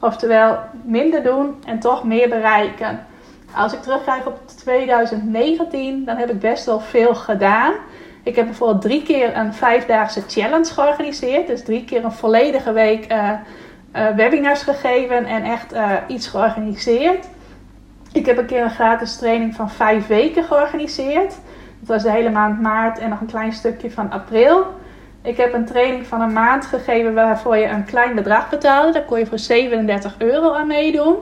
[0.00, 3.06] Oftewel minder doen en toch meer bereiken.
[3.54, 7.74] Als ik terugkijk op 2019, dan heb ik best wel veel gedaan.
[8.22, 11.46] Ik heb bijvoorbeeld drie keer een vijfdaagse challenge georganiseerd.
[11.46, 13.30] Dus drie keer een volledige week uh,
[13.96, 15.74] uh, webinars gegeven en echt
[16.06, 17.26] iets georganiseerd.
[18.16, 21.34] Ik heb een keer een gratis training van vijf weken georganiseerd.
[21.78, 24.66] Dat was de hele maand maart en nog een klein stukje van april.
[25.22, 28.92] Ik heb een training van een maand gegeven waarvoor je een klein bedrag betaalde.
[28.92, 31.16] Daar kon je voor 37 euro aan meedoen.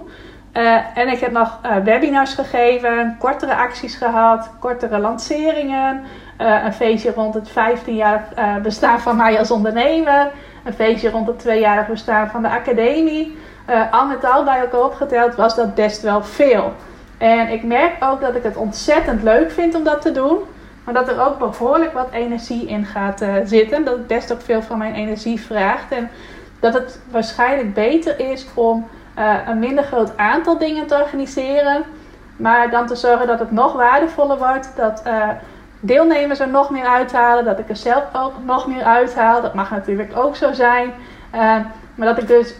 [0.52, 6.02] Uh, en ik heb nog uh, webinars gegeven, kortere acties gehad, kortere lanceringen.
[6.40, 8.22] Uh, een feestje rond het 15-jarig
[8.62, 10.30] bestaan van mij als ondernemer.
[10.64, 13.36] Een feestje rond het tweejarig bestaan van de academie.
[13.90, 16.72] Al met al bij elkaar opgeteld was dat best wel veel.
[17.18, 20.38] En ik merk ook dat ik het ontzettend leuk vind om dat te doen.
[20.84, 23.84] Maar dat er ook behoorlijk wat energie in gaat uh, zitten.
[23.84, 25.92] Dat het best ook veel van mijn energie vraagt.
[25.92, 26.10] En
[26.60, 31.82] dat het waarschijnlijk beter is om uh, een minder groot aantal dingen te organiseren.
[32.36, 34.72] Maar dan te zorgen dat het nog waardevoller wordt.
[34.76, 35.02] Dat
[35.80, 37.44] deelnemers er nog meer uithalen.
[37.44, 39.42] Dat ik er zelf ook nog meer uithaal.
[39.42, 40.92] Dat mag natuurlijk ook zo zijn.
[41.94, 42.54] Maar dat ik dus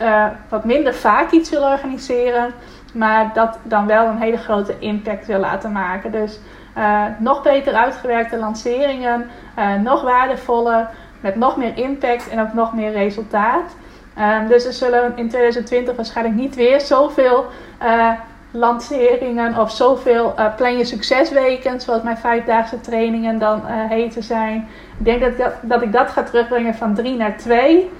[0.48, 2.52] wat minder vaak iets wil organiseren.
[2.94, 6.12] Maar dat dan wel een hele grote impact wil laten maken.
[6.12, 6.38] Dus
[6.78, 10.88] uh, nog beter uitgewerkte lanceringen, uh, nog waardevoller,
[11.20, 13.76] met nog meer impact en ook nog meer resultaat.
[14.18, 17.46] Uh, dus er zullen in 2020 waarschijnlijk niet weer zoveel
[17.82, 18.10] uh,
[18.50, 24.68] lanceringen of zoveel plan je succesweken, zoals mijn vijfdaagse trainingen dan heten zijn.
[24.98, 27.90] Ik denk dat dat, dat ik dat ga terugbrengen van drie naar twee.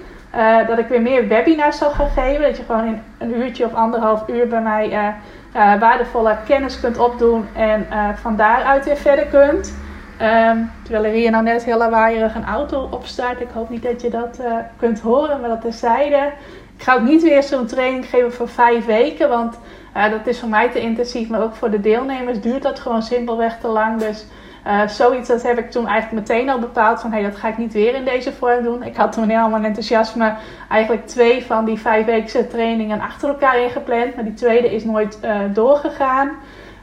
[0.67, 2.41] Dat ik weer meer webinars zal gaan geven.
[2.41, 6.97] Dat je gewoon in een uurtje of anderhalf uur bij mij uh, waardevolle kennis kunt
[6.97, 9.77] opdoen en van daaruit weer verder kunt.
[10.21, 13.39] Um, terwijl er hier nou net heel lawaaierig een auto op staat.
[13.39, 14.39] Ik hoop niet dat je dat
[14.77, 16.31] kunt horen, maar dat terzijde.
[16.77, 19.59] Ik ga ook niet weer zo'n training geven voor vijf weken, want
[19.93, 21.29] dat is voor mij te intensief.
[21.29, 23.99] Maar ook voor de deelnemers duurt dat gewoon simpelweg te lang.
[23.99, 24.25] Dus
[24.67, 27.47] uh, zoiets dat heb ik toen eigenlijk meteen al bepaald van hé, hey, dat ga
[27.47, 28.83] ik niet weer in deze vorm doen.
[28.83, 30.33] Ik had toen helemaal enthousiasme
[30.69, 34.15] eigenlijk twee van die vijfweekse trainingen achter elkaar ingepland.
[34.15, 36.31] Maar die tweede is nooit uh, doorgegaan.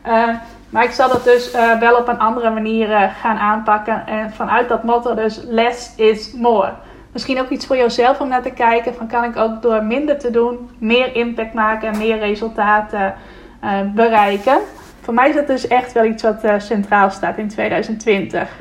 [0.07, 0.29] Uh,
[0.71, 4.07] maar ik zal dat dus wel op een andere manier gaan aanpakken.
[4.07, 6.73] En vanuit dat motto dus less is more.
[7.13, 8.95] Misschien ook iets voor jezelf om naar te kijken.
[8.95, 13.15] Van kan ik ook door minder te doen meer impact maken en meer resultaten
[13.95, 14.59] bereiken.
[15.03, 18.61] Voor mij is dat dus echt wel iets wat uh, centraal staat in 2020.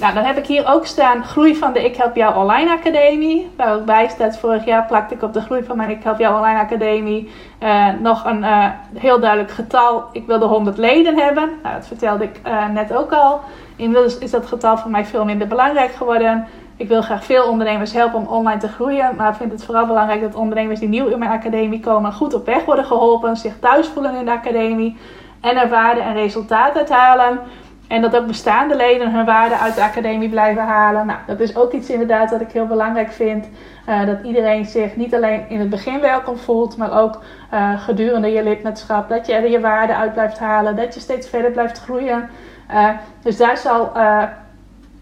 [0.00, 3.50] Nou, dan heb ik hier ook staan groei van de Ik Help Jou Online Academie.
[3.56, 6.18] Waar ook bij staat, vorig jaar plakte ik op de groei van mijn Ik Help
[6.18, 7.30] Jou Online Academie
[7.62, 10.04] uh, nog een uh, heel duidelijk getal.
[10.12, 11.50] Ik wilde 100 leden hebben.
[11.62, 12.40] Nou, dat vertelde ik
[12.72, 13.40] net ook al.
[13.76, 16.46] Inmiddels is dat getal voor mij veel minder belangrijk geworden.
[16.76, 19.16] Ik wil graag veel ondernemers helpen om online te groeien.
[19.16, 22.34] Maar ik vind het vooral belangrijk dat ondernemers die nieuw in mijn academie komen goed
[22.34, 23.36] op weg worden geholpen.
[23.36, 24.96] Zich thuis voelen in de academie.
[25.40, 27.38] En er waarde en resultaat uithalen.
[27.88, 31.06] En dat ook bestaande leden hun waarde uit de academie blijven halen.
[31.06, 33.48] Nou, dat is ook iets inderdaad wat ik heel belangrijk vind.
[33.88, 38.32] Uh, dat iedereen zich niet alleen in het begin welkom voelt, maar ook uh, gedurende
[38.32, 39.08] je lidmaatschap.
[39.08, 40.76] Dat je er je waarde uit blijft halen.
[40.76, 42.28] Dat je steeds verder blijft groeien.
[42.70, 42.88] Uh,
[43.22, 43.92] dus daar zal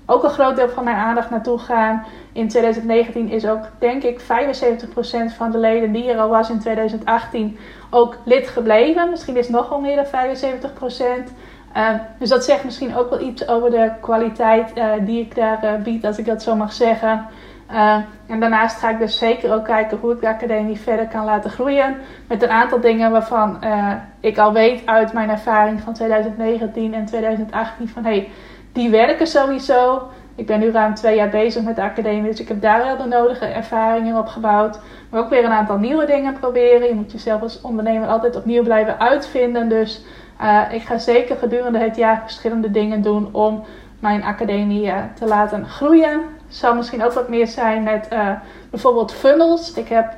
[0.07, 2.05] ook een groot deel van mijn aandacht naartoe gaan.
[2.33, 4.25] In 2019 is ook, denk ik, 75%
[5.37, 7.59] van de leden die er al was in 2018
[7.91, 9.11] ook lid gebleven.
[9.11, 11.33] Misschien is het nog wel meer dan 75%.
[11.77, 15.35] Uh, ehm, dus dat zegt misschien ook wel iets over de kwaliteit uh, die ik
[15.35, 17.27] daar uh, bied, als ik dat zo mag zeggen.
[17.67, 21.25] Ehm, en daarnaast ga ik dus zeker ook kijken hoe ik de academie verder kan
[21.25, 21.97] laten groeien.
[22.29, 27.05] Met een aantal dingen waarvan eh, ik al weet uit mijn ervaring van 2019 en
[27.05, 28.29] 2018 van hey,
[28.75, 30.03] die werken sowieso.
[30.37, 32.97] Ik ben nu ruim twee jaar bezig met de academie, dus ik heb daar wel
[32.97, 34.79] de nodige ervaringen opgebouwd.
[35.11, 36.89] Maar ook weer een aantal nieuwe dingen proberen.
[36.89, 39.69] Je moet jezelf als ondernemer altijd opnieuw blijven uitvinden.
[39.69, 40.05] Dus
[40.43, 43.65] uh, ik ga zeker gedurende het jaar verschillende dingen doen om
[43.99, 46.21] mijn academie uh, te laten groeien.
[46.49, 48.31] Zal misschien ook wat meer zijn met uh,
[48.71, 49.73] bijvoorbeeld funnels.
[49.75, 50.15] Ik heb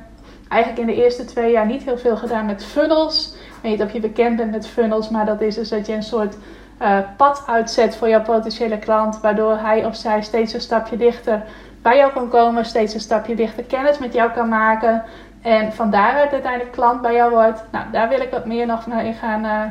[0.47, 3.35] eigenlijk in de eerste twee jaar niet heel veel gedaan met funnels.
[3.35, 5.93] Ik weet niet of je bekend bent met funnels, maar dat is dus dat je
[5.93, 6.37] een soort
[6.81, 11.43] uh, pad uitzet voor jouw potentiële klant, waardoor hij of zij steeds een stapje dichter
[11.81, 15.03] bij jou kan komen, steeds een stapje dichter kennis met jou kan maken
[15.41, 17.63] en van daaruit uiteindelijk klant bij jou wordt.
[17.71, 19.63] Nou, daar wil ik wat meer nog in gaan uh,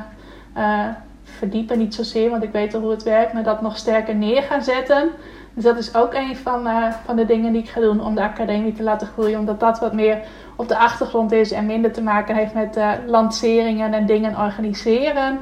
[0.56, 0.86] uh,
[1.22, 4.42] verdiepen, niet zozeer, want ik weet al hoe het werkt, maar dat nog sterker neer
[4.42, 5.10] gaan zetten.
[5.54, 6.68] Dus dat is ook een van,
[7.04, 9.78] van de dingen die ik ga doen om de academie te laten groeien, omdat dat
[9.78, 10.18] wat meer
[10.56, 15.38] op de achtergrond is en minder te maken heeft met lanceringen en dingen organiseren.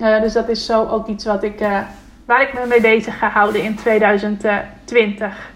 [0.00, 1.80] Uh, dus dat is zo ook iets wat ik, uh,
[2.24, 5.50] waar ik me mee bezig ga houden in 2020.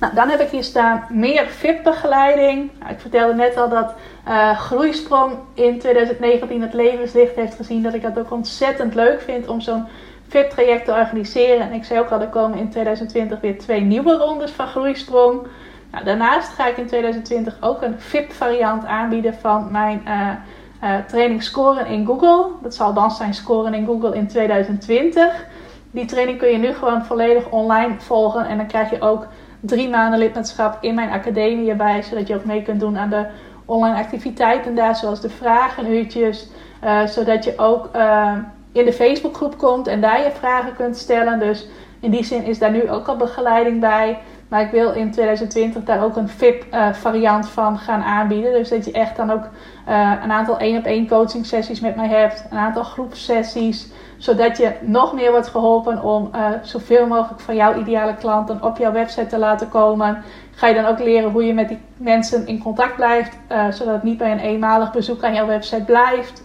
[0.00, 2.70] Nou, dan heb ik hier staan meer VIP-begeleiding.
[2.78, 3.94] Nou, ik vertelde net al dat
[4.28, 7.82] uh, Groeisprong in 2019 het levenslicht heeft gezien.
[7.82, 9.86] Dat ik dat ook ontzettend leuk vind om zo'n
[10.28, 11.60] VIP-traject te organiseren.
[11.60, 15.46] En ik zei ook al, er komen in 2020 weer twee nieuwe rondes van Groeisprong.
[15.90, 20.30] Nou, daarnaast ga ik in 2020 ook een VIP-variant aanbieden van mijn uh,
[21.06, 22.46] training scoren in Google.
[22.62, 25.46] Dat zal dan zijn scoren in Google in 2020.
[25.90, 28.46] Die training kun je nu gewoon volledig online volgen.
[28.46, 29.26] En dan krijg je ook
[29.60, 32.02] drie maanden lidmaatschap in mijn academie erbij.
[32.02, 33.26] Zodat je ook mee kunt doen aan de
[33.64, 34.96] online activiteiten daar.
[34.96, 36.48] Zoals de vragenuurtjes.
[36.84, 38.32] Uh, zodat je ook uh,
[38.72, 41.38] in de Facebookgroep komt en daar je vragen kunt stellen.
[41.38, 41.66] Dus
[42.00, 44.18] in die zin is daar nu ook al begeleiding bij.
[44.48, 48.52] Maar ik wil in 2020 daar ook een VIP-variant uh, van gaan aanbieden.
[48.52, 49.42] Dus dat je echt dan ook
[49.88, 52.44] uh, een aantal één op één coaching sessies met mij hebt.
[52.50, 53.88] Een aantal groepsessies.
[54.18, 58.76] Zodat je nog meer wordt geholpen om uh, zoveel mogelijk van jouw ideale klanten op
[58.76, 60.22] jouw website te laten komen.
[60.50, 63.36] Ga je dan ook leren hoe je met die mensen in contact blijft.
[63.48, 66.42] zodat het niet bij een eenmalig bezoek aan jouw website blijft.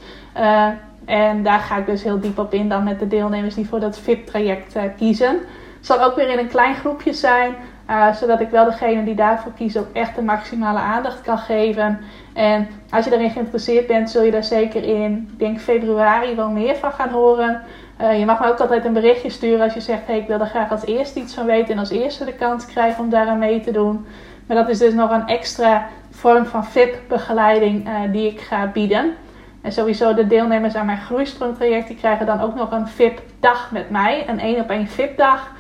[1.05, 3.79] en daar ga ik dus heel diep op in dan met de deelnemers die voor
[3.79, 5.39] dat VIP-traject kiezen.
[5.77, 7.55] Het zal ook weer in een klein groepje zijn.
[7.89, 12.00] Uh, zodat ik wel degene die daarvoor kiest ook echt de maximale aandacht kan geven.
[12.34, 16.50] En als je erin geïnteresseerd bent, zul je daar zeker in, ik denk februari, wel
[16.50, 17.62] meer van gaan horen.
[18.02, 20.39] Uh, je mag me ook altijd een berichtje sturen als je zegt: hey, ik wil
[20.39, 23.39] er graag als eerste iets van weten en als eerste de kans krijgen om daaraan
[23.39, 24.06] mee te doen.
[24.48, 29.13] Maar dat is dus nog een extra vorm van VIP-begeleiding uh, die ik ga bieden.
[29.62, 33.89] En sowieso de deelnemers aan mijn groeisprongtraject die krijgen dan ook nog een VIP-dag met
[33.89, 35.52] mij, een één op één VIP-dag.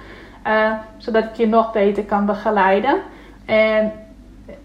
[0.47, 3.01] Uh, zodat ik je nog beter kan begeleiden.
[3.45, 3.91] En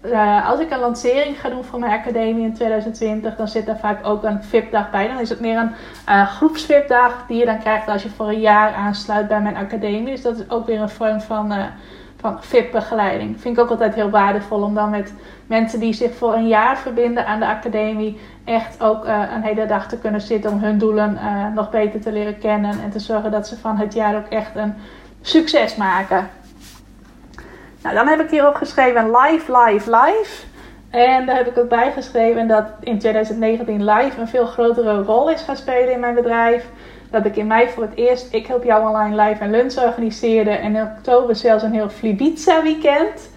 [0.05, 3.79] uh, als ik een lancering ga doen voor mijn academie in 2020, dan zit daar
[3.79, 5.07] vaak ook een VIP-dag bij.
[5.07, 5.71] Dan is het meer een
[6.09, 10.05] uh, groeps-VIP-dag die je dan krijgt als je voor een jaar aansluit bij mijn academie.
[10.05, 11.63] Dus dat is ook weer een vorm van, uh,
[12.17, 13.41] van VIP-begeleiding.
[13.41, 15.13] Vind ik ook altijd heel waardevol om dan met
[15.47, 19.87] mensen die zich voor een jaar verbinden aan de academie, echt ook een hele dag
[19.87, 21.19] te kunnen zitten om hun doelen
[21.55, 22.71] nog beter te leren kennen.
[22.83, 24.73] En te zorgen dat ze van het jaar ook echt een
[25.21, 26.29] succes maken.
[27.81, 30.47] Nou, dan heb ik hierop geschreven live, live, live.
[30.89, 35.29] En daar heb ik ook bij geschreven dat in 2019 live een veel grotere rol
[35.29, 36.65] is gaan spelen in mijn bedrijf.
[37.11, 40.49] Dat ik in mei voor het eerst Ik Help Jou Online live en lunch organiseerde.
[40.49, 43.29] En in oktober zelfs een heel Flibiza weekend.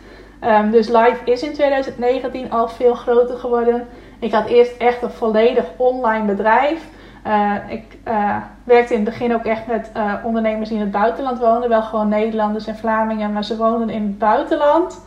[0.44, 3.88] Um, dus live is in 2019 al veel groter geworden.
[4.18, 6.80] Ik had eerst echt een volledig online bedrijf.
[7.26, 10.92] Uh, ik uh, werkte in het begin ook echt met uh, ondernemers die in het
[10.92, 11.68] buitenland woonden.
[11.68, 15.06] Wel gewoon Nederlanders en Vlamingen, maar ze woonden in het buitenland.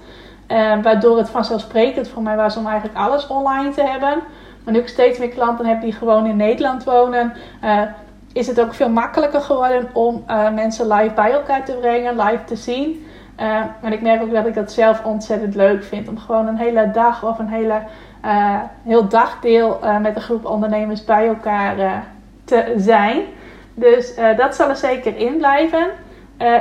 [0.82, 4.18] waardoor het vanzelfsprekend voor mij was om eigenlijk alles online te hebben.
[4.64, 7.34] Maar nu ik steeds meer klanten heb die gewoon in Nederland wonen,
[8.34, 12.56] is het ook veel makkelijker geworden om mensen live bij elkaar te brengen, live te
[12.56, 13.06] zien.
[13.82, 16.08] en ik merk ook dat ik dat zelf ontzettend leuk vind.
[16.08, 17.82] Om gewoon een hele dag of een hele
[18.84, 22.04] heel dagdeel met een groep ondernemers bij elkaar
[22.46, 23.22] te zijn.
[23.78, 25.88] Dus dat zal er zeker in blijven.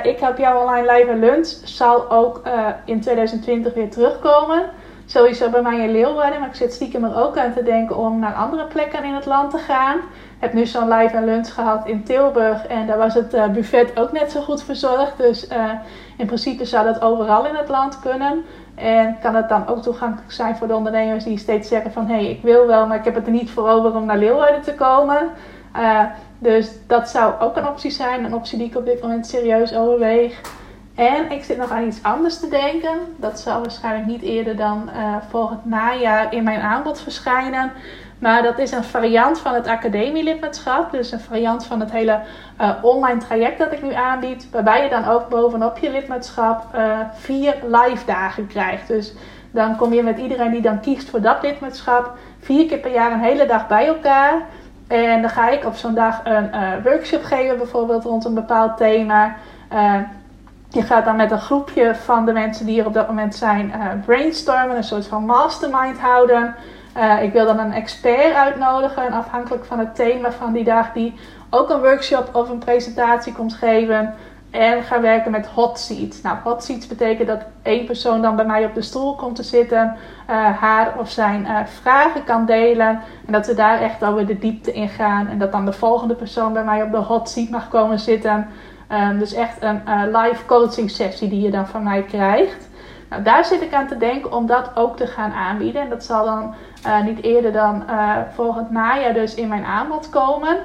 [0.03, 2.42] ik heb jouw online live lunch zal ook
[2.85, 4.62] in 2020 weer terugkomen.
[5.07, 8.18] Sowieso bij mij in Leeuwarden, maar ik zit stiekem er ook aan te denken om
[8.18, 9.96] naar andere plekken in het land te gaan.
[9.96, 13.98] Ik heb nu zo'n live en lunch gehad in Tilburg en daar was het buffet
[13.98, 15.16] ook net zo goed verzorgd.
[15.16, 15.48] Dus
[16.16, 18.44] in principe zou dat overal in het land kunnen.
[18.74, 22.14] En kan het dan ook toegankelijk zijn voor de ondernemers die steeds zeggen van hé,
[22.14, 24.62] hey, ik wil wel, maar ik heb het er niet voor over om naar Leeuwarden
[24.62, 25.18] te komen.
[25.76, 26.00] Uh,
[26.38, 29.74] dus dat zou ook een optie zijn, een optie die ik op dit moment serieus
[29.74, 30.40] overweeg.
[30.94, 32.98] En ik zit nog aan iets anders te denken.
[33.16, 37.72] Dat zal waarschijnlijk niet eerder dan uh, volgend najaar in mijn aanbod verschijnen.
[38.18, 40.90] Maar dat is een variant van het academielidmaatschap.
[40.90, 42.20] Dus een variant van het hele
[42.60, 44.48] uh, online traject dat ik nu aanbied.
[44.50, 46.64] Waarbij je dan ook bovenop je lidmaatschap
[47.12, 48.88] vier live dagen krijgt.
[48.88, 49.14] Dus
[49.50, 53.12] dan kom je met iedereen die dan kiest voor dat lidmaatschap vier keer per jaar
[53.12, 54.42] een hele dag bij elkaar.
[54.87, 58.77] En dan ga ik op zo'n dag een uh, workshop geven, bijvoorbeeld rond een bepaald
[58.77, 59.37] thema.
[60.68, 63.73] je gaat dan met een groepje van de mensen die er op dat moment zijn
[64.07, 66.55] brainstormen, een soort van mastermind houden.
[67.23, 71.14] Ik wil dan een expert uitnodigen, afhankelijk van het thema van die dag, die
[71.51, 74.14] ook een workshop of een presentatie komt geven.
[74.55, 76.23] En gaan werken met hot seats.
[76.23, 79.43] Nou, hot seats betekent dat één persoon dan bij mij op de stoel komt te
[79.43, 79.97] zitten,
[80.31, 83.01] uh, haar of zijn uh, vragen kan delen.
[83.27, 85.29] En dat we daar echt over de diepte in gaan.
[85.29, 88.47] En dat dan de volgende persoon bij mij op de hot seat mag komen zitten.
[88.93, 92.69] Um, dus echt een live coaching sessie die je dan van mij krijgt.
[93.11, 95.83] Nou, daar zit ik aan te denken om dat ook te gaan aanbieden.
[95.83, 96.55] En dat zal dan
[97.05, 97.85] niet eerder dan
[98.35, 100.57] volgend najaar dus in mijn aanbod komen.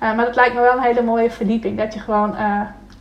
[0.00, 1.78] Maar dat lijkt me wel een hele mooie verdieping.
[1.78, 2.34] Dat je gewoon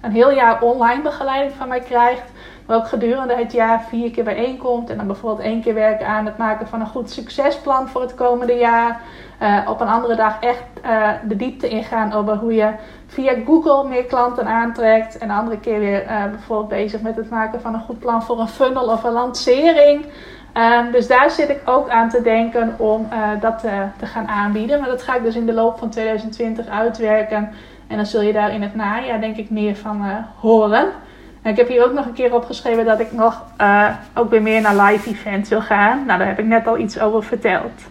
[0.05, 2.31] een heel jaar online begeleiding van mij krijgt.
[2.65, 4.89] Maar ook gedurende het jaar vier keer bijeenkomt.
[4.89, 8.15] En dan bijvoorbeeld één keer werken aan het maken van een goed succesplan voor het
[8.15, 9.01] komende jaar.
[9.67, 10.63] op een andere dag echt
[11.27, 12.71] de diepte ingaan over hoe je
[13.07, 15.17] via Google meer klanten aantrekt.
[15.17, 18.39] En de andere keer weer bijvoorbeeld bezig met het maken van een goed plan voor
[18.39, 20.05] een funnel of een lancering.
[20.53, 23.07] Ehm, dus daar zit ik ook aan te denken om
[23.39, 23.59] dat
[23.97, 24.79] te gaan aanbieden.
[24.79, 27.49] Maar dat ga ik dus in de loop van 2020 uitwerken.
[27.87, 30.87] En dan zul je daar in het najaar denk ik meer van horen.
[31.41, 33.43] En ik heb hier ook nog een keer opgeschreven dat ik nog
[34.13, 36.05] ook weer meer naar live events wil gaan.
[36.05, 37.81] Nou, daar heb ik net al iets over verteld.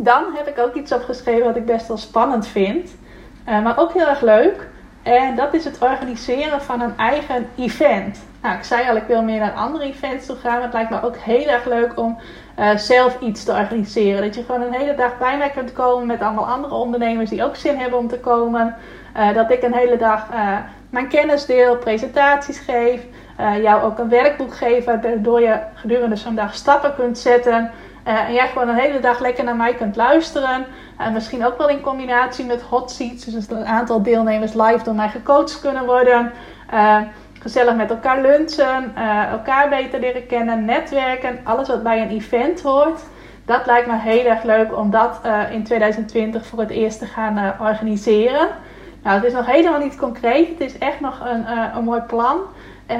[0.00, 2.96] Dan heb ik ook iets opgeschreven wat ik best wel spannend vind.
[3.48, 4.68] Uh, maar ook heel erg leuk.
[5.02, 8.18] En dat is het organiseren van een eigen event.
[8.42, 10.52] Nou, ik zei al, ik wil meer naar andere events toe gaan.
[10.52, 12.18] Maar het lijkt me ook heel erg leuk om
[12.58, 14.22] uh, zelf iets te organiseren.
[14.22, 17.44] Dat je gewoon een hele dag bij mij kunt komen met allemaal andere ondernemers die
[17.44, 18.74] ook zin hebben om te komen.
[19.16, 20.26] Uh, dat ik een hele dag
[20.90, 23.02] mijn kennis deel, presentaties geef.
[23.62, 27.70] jou ook een werkboek geef waardoor je gedurende zo'n dag stappen kunt zetten.
[28.04, 30.66] en jij gewoon een hele dag lekker naar mij kunt luisteren.
[30.98, 33.24] En misschien ook wel in combinatie met hot seats.
[33.24, 36.32] Dus een aantal deelnemers live door mij gecoacht kunnen worden.
[37.40, 38.92] Gezellig met elkaar lunchen.
[38.98, 40.64] Uh, elkaar beter leren kennen.
[40.64, 41.38] Netwerken.
[41.44, 43.00] Alles wat bij een event hoort.
[43.44, 47.06] Dat lijkt me heel erg leuk om dat uh, in 2020 voor het eerst te
[47.06, 48.48] gaan organiseren.
[49.02, 50.48] Nou, het is nog helemaal niet concreet.
[50.48, 51.44] Het is echt nog een,
[51.76, 52.40] een mooi plan.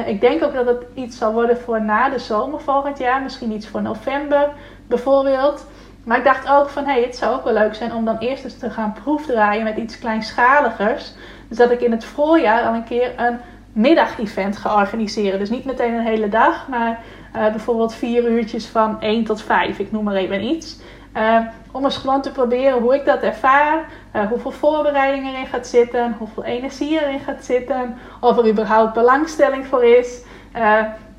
[0.07, 3.22] ik denk ook dat het iets zal worden voor na de zomer volgend jaar.
[3.22, 4.49] Misschien iets voor november
[4.86, 5.66] bijvoorbeeld.
[6.05, 8.18] Maar ik dacht ook van, hé, hey, het zou ook wel leuk zijn om dan
[8.18, 11.12] eerst eens te gaan proefdraaien met iets kleinschaligers.
[11.49, 13.39] Dus dat ik in het voorjaar al een keer een
[13.79, 15.39] middagevent ga organiseren.
[15.39, 17.01] Dus niet meteen een hele dag, maar
[17.37, 20.79] uh, bijvoorbeeld vier uurtjes van 1 tot 5, ik noem maar even iets.
[21.16, 21.41] Uh,
[21.72, 23.85] om eens gewoon te proberen hoe ik dat ervaar,
[24.16, 29.66] uh, hoeveel voorbereiding erin gaat zitten, hoeveel energie erin gaat zitten, of er überhaupt belangstelling
[29.66, 30.22] voor is.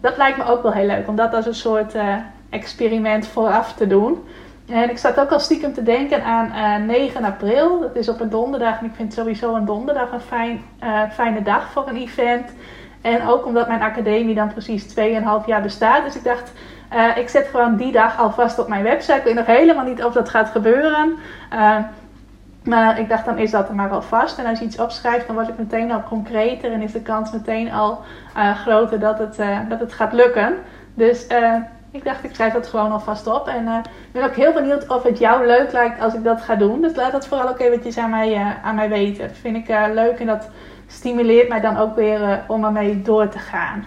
[0.01, 1.93] dat lijkt me ook wel heel leuk om dat als een soort
[2.49, 4.23] experiment vooraf te doen.
[4.69, 7.79] En ik zat ook al stiekem te denken aan uh, eh, 9 april.
[7.79, 8.79] Dat is op een donderdag.
[8.79, 12.51] En ik vind sowieso een donderdag een fijn, uh, fijne dag voor een event.
[13.01, 16.03] En ook omdat mijn academie dan precies 2,5 jaar bestaat.
[16.03, 16.51] Dus ik dacht,
[16.93, 19.17] uh, ik zet gewoon die dag alvast op mijn website.
[19.17, 21.17] Ik weet nog helemaal niet of dat gaat gebeuren.
[22.63, 24.37] maar ik dacht, dan is dat er maar alvast.
[24.37, 26.71] En als je iets opschrijft, dan wordt het meteen al concreter.
[26.71, 28.01] En is de kans meteen al
[28.55, 29.37] groter dat het,
[29.69, 30.55] dat het gaat lukken.
[30.93, 31.27] Dus
[31.91, 33.47] ik dacht, ik schrijf dat gewoon alvast op.
[33.47, 36.41] En uh, ik ben ook heel benieuwd of het jou leuk lijkt als ik dat
[36.41, 36.81] ga doen.
[36.81, 39.27] Dus laat dat vooral ook eventjes aan mij, uh, aan mij weten.
[39.27, 40.49] Dat vind ik uh, leuk en dat
[40.87, 43.85] stimuleert mij dan ook weer om ermee door te gaan.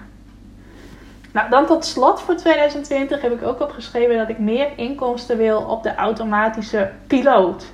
[1.32, 5.60] Nou, dan tot slot voor 2020 heb ik ook opgeschreven dat ik meer inkomsten wil
[5.60, 7.66] op de automatische piloot.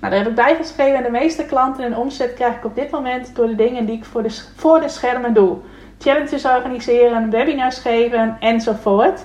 [0.00, 0.96] Nou, daar heb ik bij geschreven.
[0.96, 3.96] En de meeste klanten en omzet krijg ik op dit moment door de dingen die
[3.96, 5.56] ik voor de, voor de schermen doe.
[5.98, 9.24] Challenges organiseren, webinars geven enzovoort.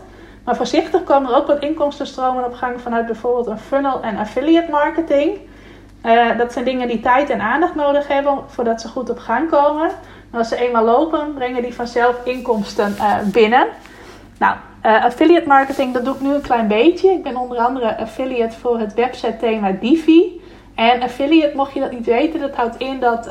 [0.50, 4.72] Maar voorzichtig komen er ook wat inkomstenstromen op gang vanuit bijvoorbeeld een funnel en affiliate
[4.72, 5.38] marketing.
[6.06, 9.50] Uh, dat zijn dingen die tijd en aandacht nodig hebben voordat ze goed op gang
[9.50, 9.91] komen.
[10.30, 13.68] Maar als ze eenmaal lopen, brengen die vanzelf inkomsten uh, binnen.
[14.39, 17.12] Nou, uh, affiliate marketing, dat doe ik nu een klein beetje.
[17.12, 20.41] Ik ben onder andere affiliate voor het website thema Divi.
[20.76, 23.30] En affiliate, mocht je dat niet weten, dat houdt in dat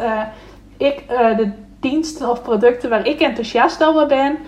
[0.77, 1.51] ik de
[1.81, 4.39] diensten of producten waar ik enthousiast over ben,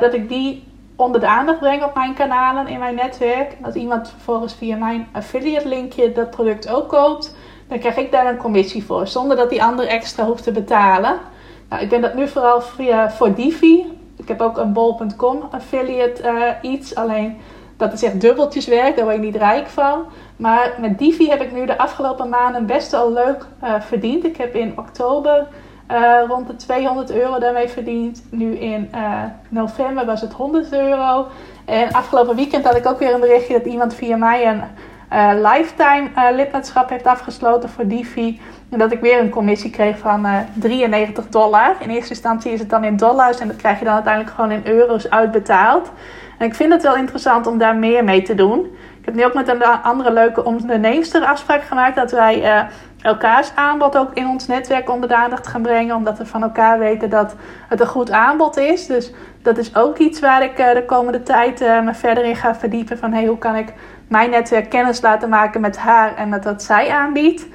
[0.00, 0.67] dat ik die
[0.98, 3.56] onder de aandacht breng op mijn kanalen in mijn netwerk.
[3.62, 7.36] Als iemand vervolgens via mijn affiliate linkje dat product ook koopt,
[7.68, 11.18] dan krijg ik daar een commissie voor, zonder dat die ander extra hoeft te betalen.
[11.68, 13.30] Nou, ik ben dat nu vooral via voor.
[14.16, 17.38] Ik heb ook een bol.com affiliate uh, iets, alleen
[17.76, 20.04] dat is echt dubbeltjes werk, daar word je niet rijk van.
[20.36, 24.24] Maar met Divi heb ik nu de afgelopen maanden best wel leuk uh, verdiend.
[24.24, 25.46] Ik heb in oktober
[25.92, 28.22] uh, rond de 200 euro daarmee verdiend.
[28.30, 31.26] Nu in uh, november was het 100 euro.
[31.64, 34.62] En afgelopen weekend had ik ook weer een berichtje dat iemand via mij een
[35.12, 38.40] uh, lifetime lidmaatschap heeft afgesloten voor Divi.
[38.70, 41.76] En dat ik weer een commissie kreeg van 93 dollar.
[41.78, 44.50] In eerste instantie is het dan in dollars en dat krijg je dan uiteindelijk gewoon
[44.50, 45.90] in euro's uitbetaald.
[46.38, 48.66] En ik vind het wel interessant om daar meer mee te doen.
[49.08, 52.66] Heb nu ook met een andere leuke onderneemster afspraak gemaakt dat wij
[53.00, 55.96] elkaars aanbod ook in ons netwerk onder de aandacht gaan brengen.
[55.96, 57.34] Omdat we van elkaar weten dat
[57.68, 58.86] het een goed aanbod is.
[58.86, 62.36] Dus dat is ook iets waar ik eh, de komende tijd eh, me verder in
[62.36, 62.98] ga verdiepen.
[62.98, 63.72] Van hey, hoe kan ik
[64.08, 67.46] mijn netwerk kennis laten maken met haar en met wat zij aanbiedt.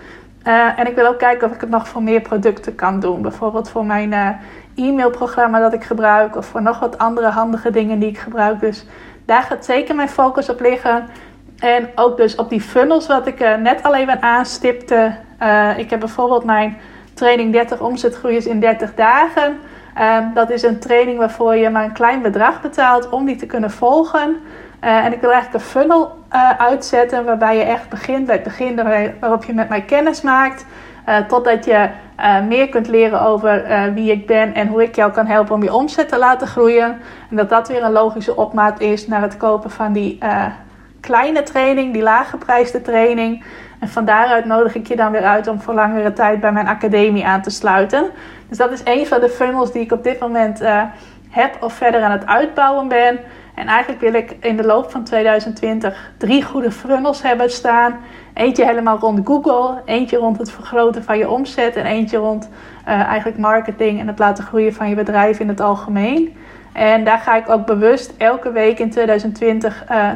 [0.76, 3.22] En ik wil ook kijken of ik het nog voor meer producten kan doen.
[3.22, 4.40] Bijvoorbeeld voor mijn
[4.76, 6.36] e-mailprogramma dat ik gebruik.
[6.36, 8.60] Of voor nog wat andere handige dingen die ik gebruik.
[8.60, 8.86] Dus
[9.26, 11.06] daar gaat zeker mijn focus op liggen.
[11.64, 15.16] En ook dus op die funnels wat ik net al even aanstipte.
[15.42, 16.78] Uh, ik heb bijvoorbeeld mijn
[17.14, 19.60] training 30 omzetgroeiers in 30 dagen.
[19.98, 23.46] Uh, dat is een training waarvoor je maar een klein bedrag betaalt om die te
[23.46, 24.38] kunnen volgen.
[24.84, 26.12] Uh, en ik wil eigenlijk een funnel
[26.58, 28.76] uitzetten waarbij je echt begint bij het begin
[29.20, 30.66] waarop je met mij kennis maakt.
[31.28, 31.90] totdat je
[32.48, 35.74] meer kunt leren over wie ik ben en hoe ik jou kan helpen om je
[35.74, 37.02] omzet te laten groeien.
[37.30, 40.18] En dat dat weer een logische opmaat is naar het kopen van die
[41.04, 43.44] kleine training, die laaggeprijsde training.
[43.80, 46.68] En van daaruit nodig ik je dan weer uit om voor langere tijd bij mijn
[46.68, 48.10] academie aan te sluiten.
[48.50, 50.62] Dus dat is een van de funnels die ik op dit moment
[51.30, 53.20] heb of verder aan het uitbouwen ben.
[53.56, 58.00] En eigenlijk wil ik in de loop van 2020 drie goede funnels hebben staan.
[58.34, 62.50] Eentje helemaal rond Google, eentje rond het vergroten van je omzet en eentje rond
[62.88, 66.38] uh, eigenlijk marketing en het laten groeien van je bedrijf in het algemeen.
[66.74, 70.10] En daar ga ik ook bewust elke week in 2020 uh,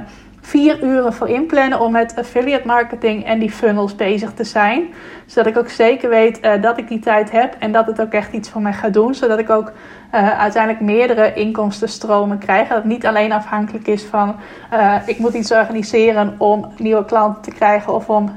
[0.47, 4.93] vier uren voor inplannen om met affiliate marketing en die funnels bezig te zijn.
[5.25, 8.11] Zodat ik ook zeker weet uh, dat ik die tijd heb en dat het ook
[8.11, 9.15] echt iets voor mij gaat doen.
[9.15, 9.71] Zodat ik ook
[10.13, 12.67] uh, uiteindelijk meerdere inkomstenstromen krijg.
[12.67, 14.35] Dat het niet alleen afhankelijk is van
[14.73, 18.31] uh, ik moet iets organiseren om nieuwe klanten te krijgen of om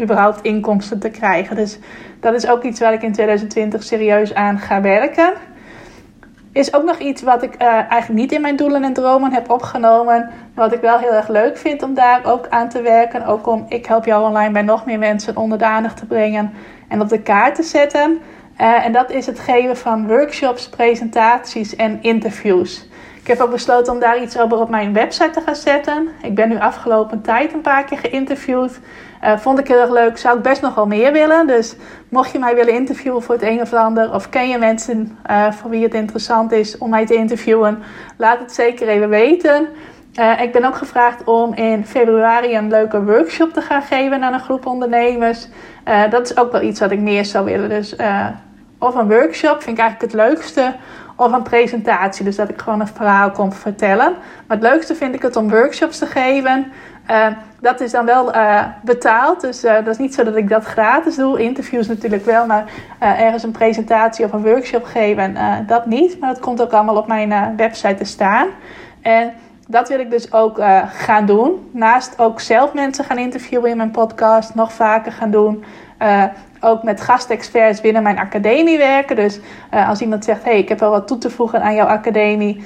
[0.00, 1.56] überhaupt inkomsten te krijgen.
[1.56, 1.78] Dus
[2.20, 5.32] dat is ook iets waar ik in 2020 serieus aan ga werken
[6.52, 9.50] is ook nog iets wat ik uh, eigenlijk niet in mijn doelen en dromen heb
[9.50, 10.30] opgenomen.
[10.54, 13.26] Wat ik wel heel erg leuk vind om daar ook aan te werken.
[13.26, 16.52] Ook om Ik Help Jou Online bij nog meer mensen onder de aandacht te brengen
[16.88, 18.18] en op de kaart te zetten.
[18.60, 22.88] Uh, en dat is het geven van workshops, presentaties en interviews.
[23.20, 26.08] Ik heb ook besloten om daar iets over op mijn website te gaan zetten.
[26.22, 28.80] Ik ben nu afgelopen tijd een paar keer geïnterviewd.
[29.24, 30.18] Uh, vond ik heel erg leuk.
[30.18, 31.46] Zou ik best nog wel meer willen.
[31.46, 31.76] Dus
[32.08, 34.14] mocht je mij willen interviewen voor het een of ander.
[34.14, 37.82] Of ken je mensen uh, voor wie het interessant is om mij te interviewen.
[38.16, 39.68] Laat het zeker even weten.
[40.14, 44.32] Uh, ik ben ook gevraagd om in februari een leuke workshop te gaan geven aan
[44.32, 45.48] een groep ondernemers.
[46.10, 47.68] dat is ook wel iets wat ik meer zou willen.
[47.68, 47.96] Dus
[48.78, 50.74] of een workshop vind ik eigenlijk het leukste.
[51.16, 52.24] Of een presentatie.
[52.24, 54.12] Dus dat ik gewoon een verhaal kom vertellen.
[54.46, 56.72] Maar het leukste vind ik het om workshops te geven.
[57.10, 57.26] Uh,
[57.60, 59.40] dat is dan wel uh, betaald.
[59.40, 61.42] Dus uh, dat is niet zo dat ik dat gratis doe.
[61.42, 62.46] Interviews natuurlijk wel.
[62.46, 62.64] Maar
[62.98, 65.36] ergens een presentatie of een workshop geven,
[65.66, 66.20] dat niet.
[66.20, 68.46] Maar dat komt ook allemaal op mijn website te staan.
[69.02, 69.32] En
[69.66, 70.60] dat wil ik dus ook
[70.92, 71.70] gaan doen.
[71.72, 74.54] Naast ook zelf mensen gaan interviewen in mijn podcast.
[74.54, 75.64] Nog vaker gaan doen
[76.60, 79.16] ook met gastexperts binnen mijn academie werken.
[79.16, 79.40] Dus
[79.70, 82.64] als iemand zegt: hey, ik heb wel wat toe te voegen aan jouw academie.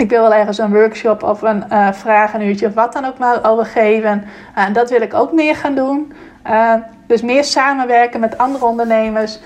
[0.00, 3.50] Ik wil wel ergens een workshop of een uh, vragenuurtje of wat dan ook maar
[3.50, 4.24] over geven.
[4.54, 6.12] En dat wil ik ook meer gaan doen.
[7.06, 9.38] dus meer samenwerken met andere ondernemers.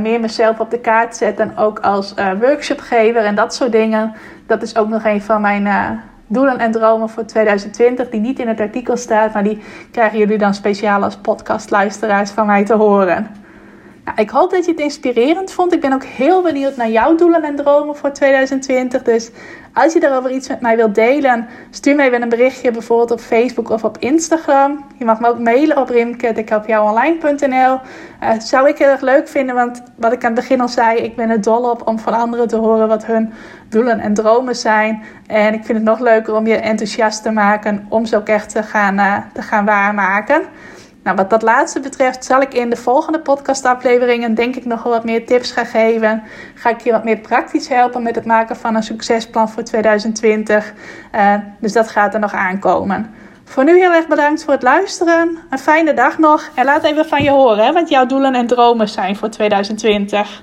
[0.00, 1.56] meer mezelf op de kaart zetten.
[1.56, 4.14] Ook als workshopgever en dat soort dingen.
[4.46, 8.48] Dat is ook nog een van mijn doelen en dromen voor 2020 die niet in
[8.48, 13.26] het artikel staat, maar die krijgen jullie dan speciaal als podcastluisteraars van mij te horen.
[14.08, 15.72] Nou, ik hoop dat je het inspirerend vond.
[15.72, 19.02] Ik ben ook heel benieuwd naar jouw doelen en dromen voor 2020.
[19.02, 19.30] Dus
[19.72, 23.20] als je daarover iets met mij wilt delen, stuur me even een berichtje bijvoorbeeld op
[23.20, 24.84] Facebook of op Instagram.
[24.98, 27.80] Je mag me ook mailen op rimke.ikhelpjouonline.nl uh,
[28.20, 30.98] eh, Zou ik heel erg leuk vinden, want wat ik aan het begin al zei,
[30.98, 33.32] ik ben er dol op om van anderen te horen wat hun
[33.68, 35.02] doelen en dromen zijn.
[35.26, 38.50] En ik vind het nog leuker om je enthousiast te maken om ze ook echt
[38.50, 40.42] te gaan, uh, te gaan waarmaken.
[41.08, 44.92] Nou, wat dat laatste betreft, zal ik in de volgende podcastafleveringen denk ik nog wel
[44.92, 46.22] wat meer tips gaan geven.
[46.54, 50.72] Ga ik je wat meer praktisch helpen met het maken van een succesplan voor 2020.
[51.14, 53.14] Uh, eh, dus dat gaat er nog aankomen.
[53.44, 55.38] Voor nu heel erg bedankt voor het luisteren.
[55.50, 56.50] Een fijne dag nog.
[56.54, 60.42] En laat even van je horen hè, wat jouw doelen en dromen zijn voor 2020.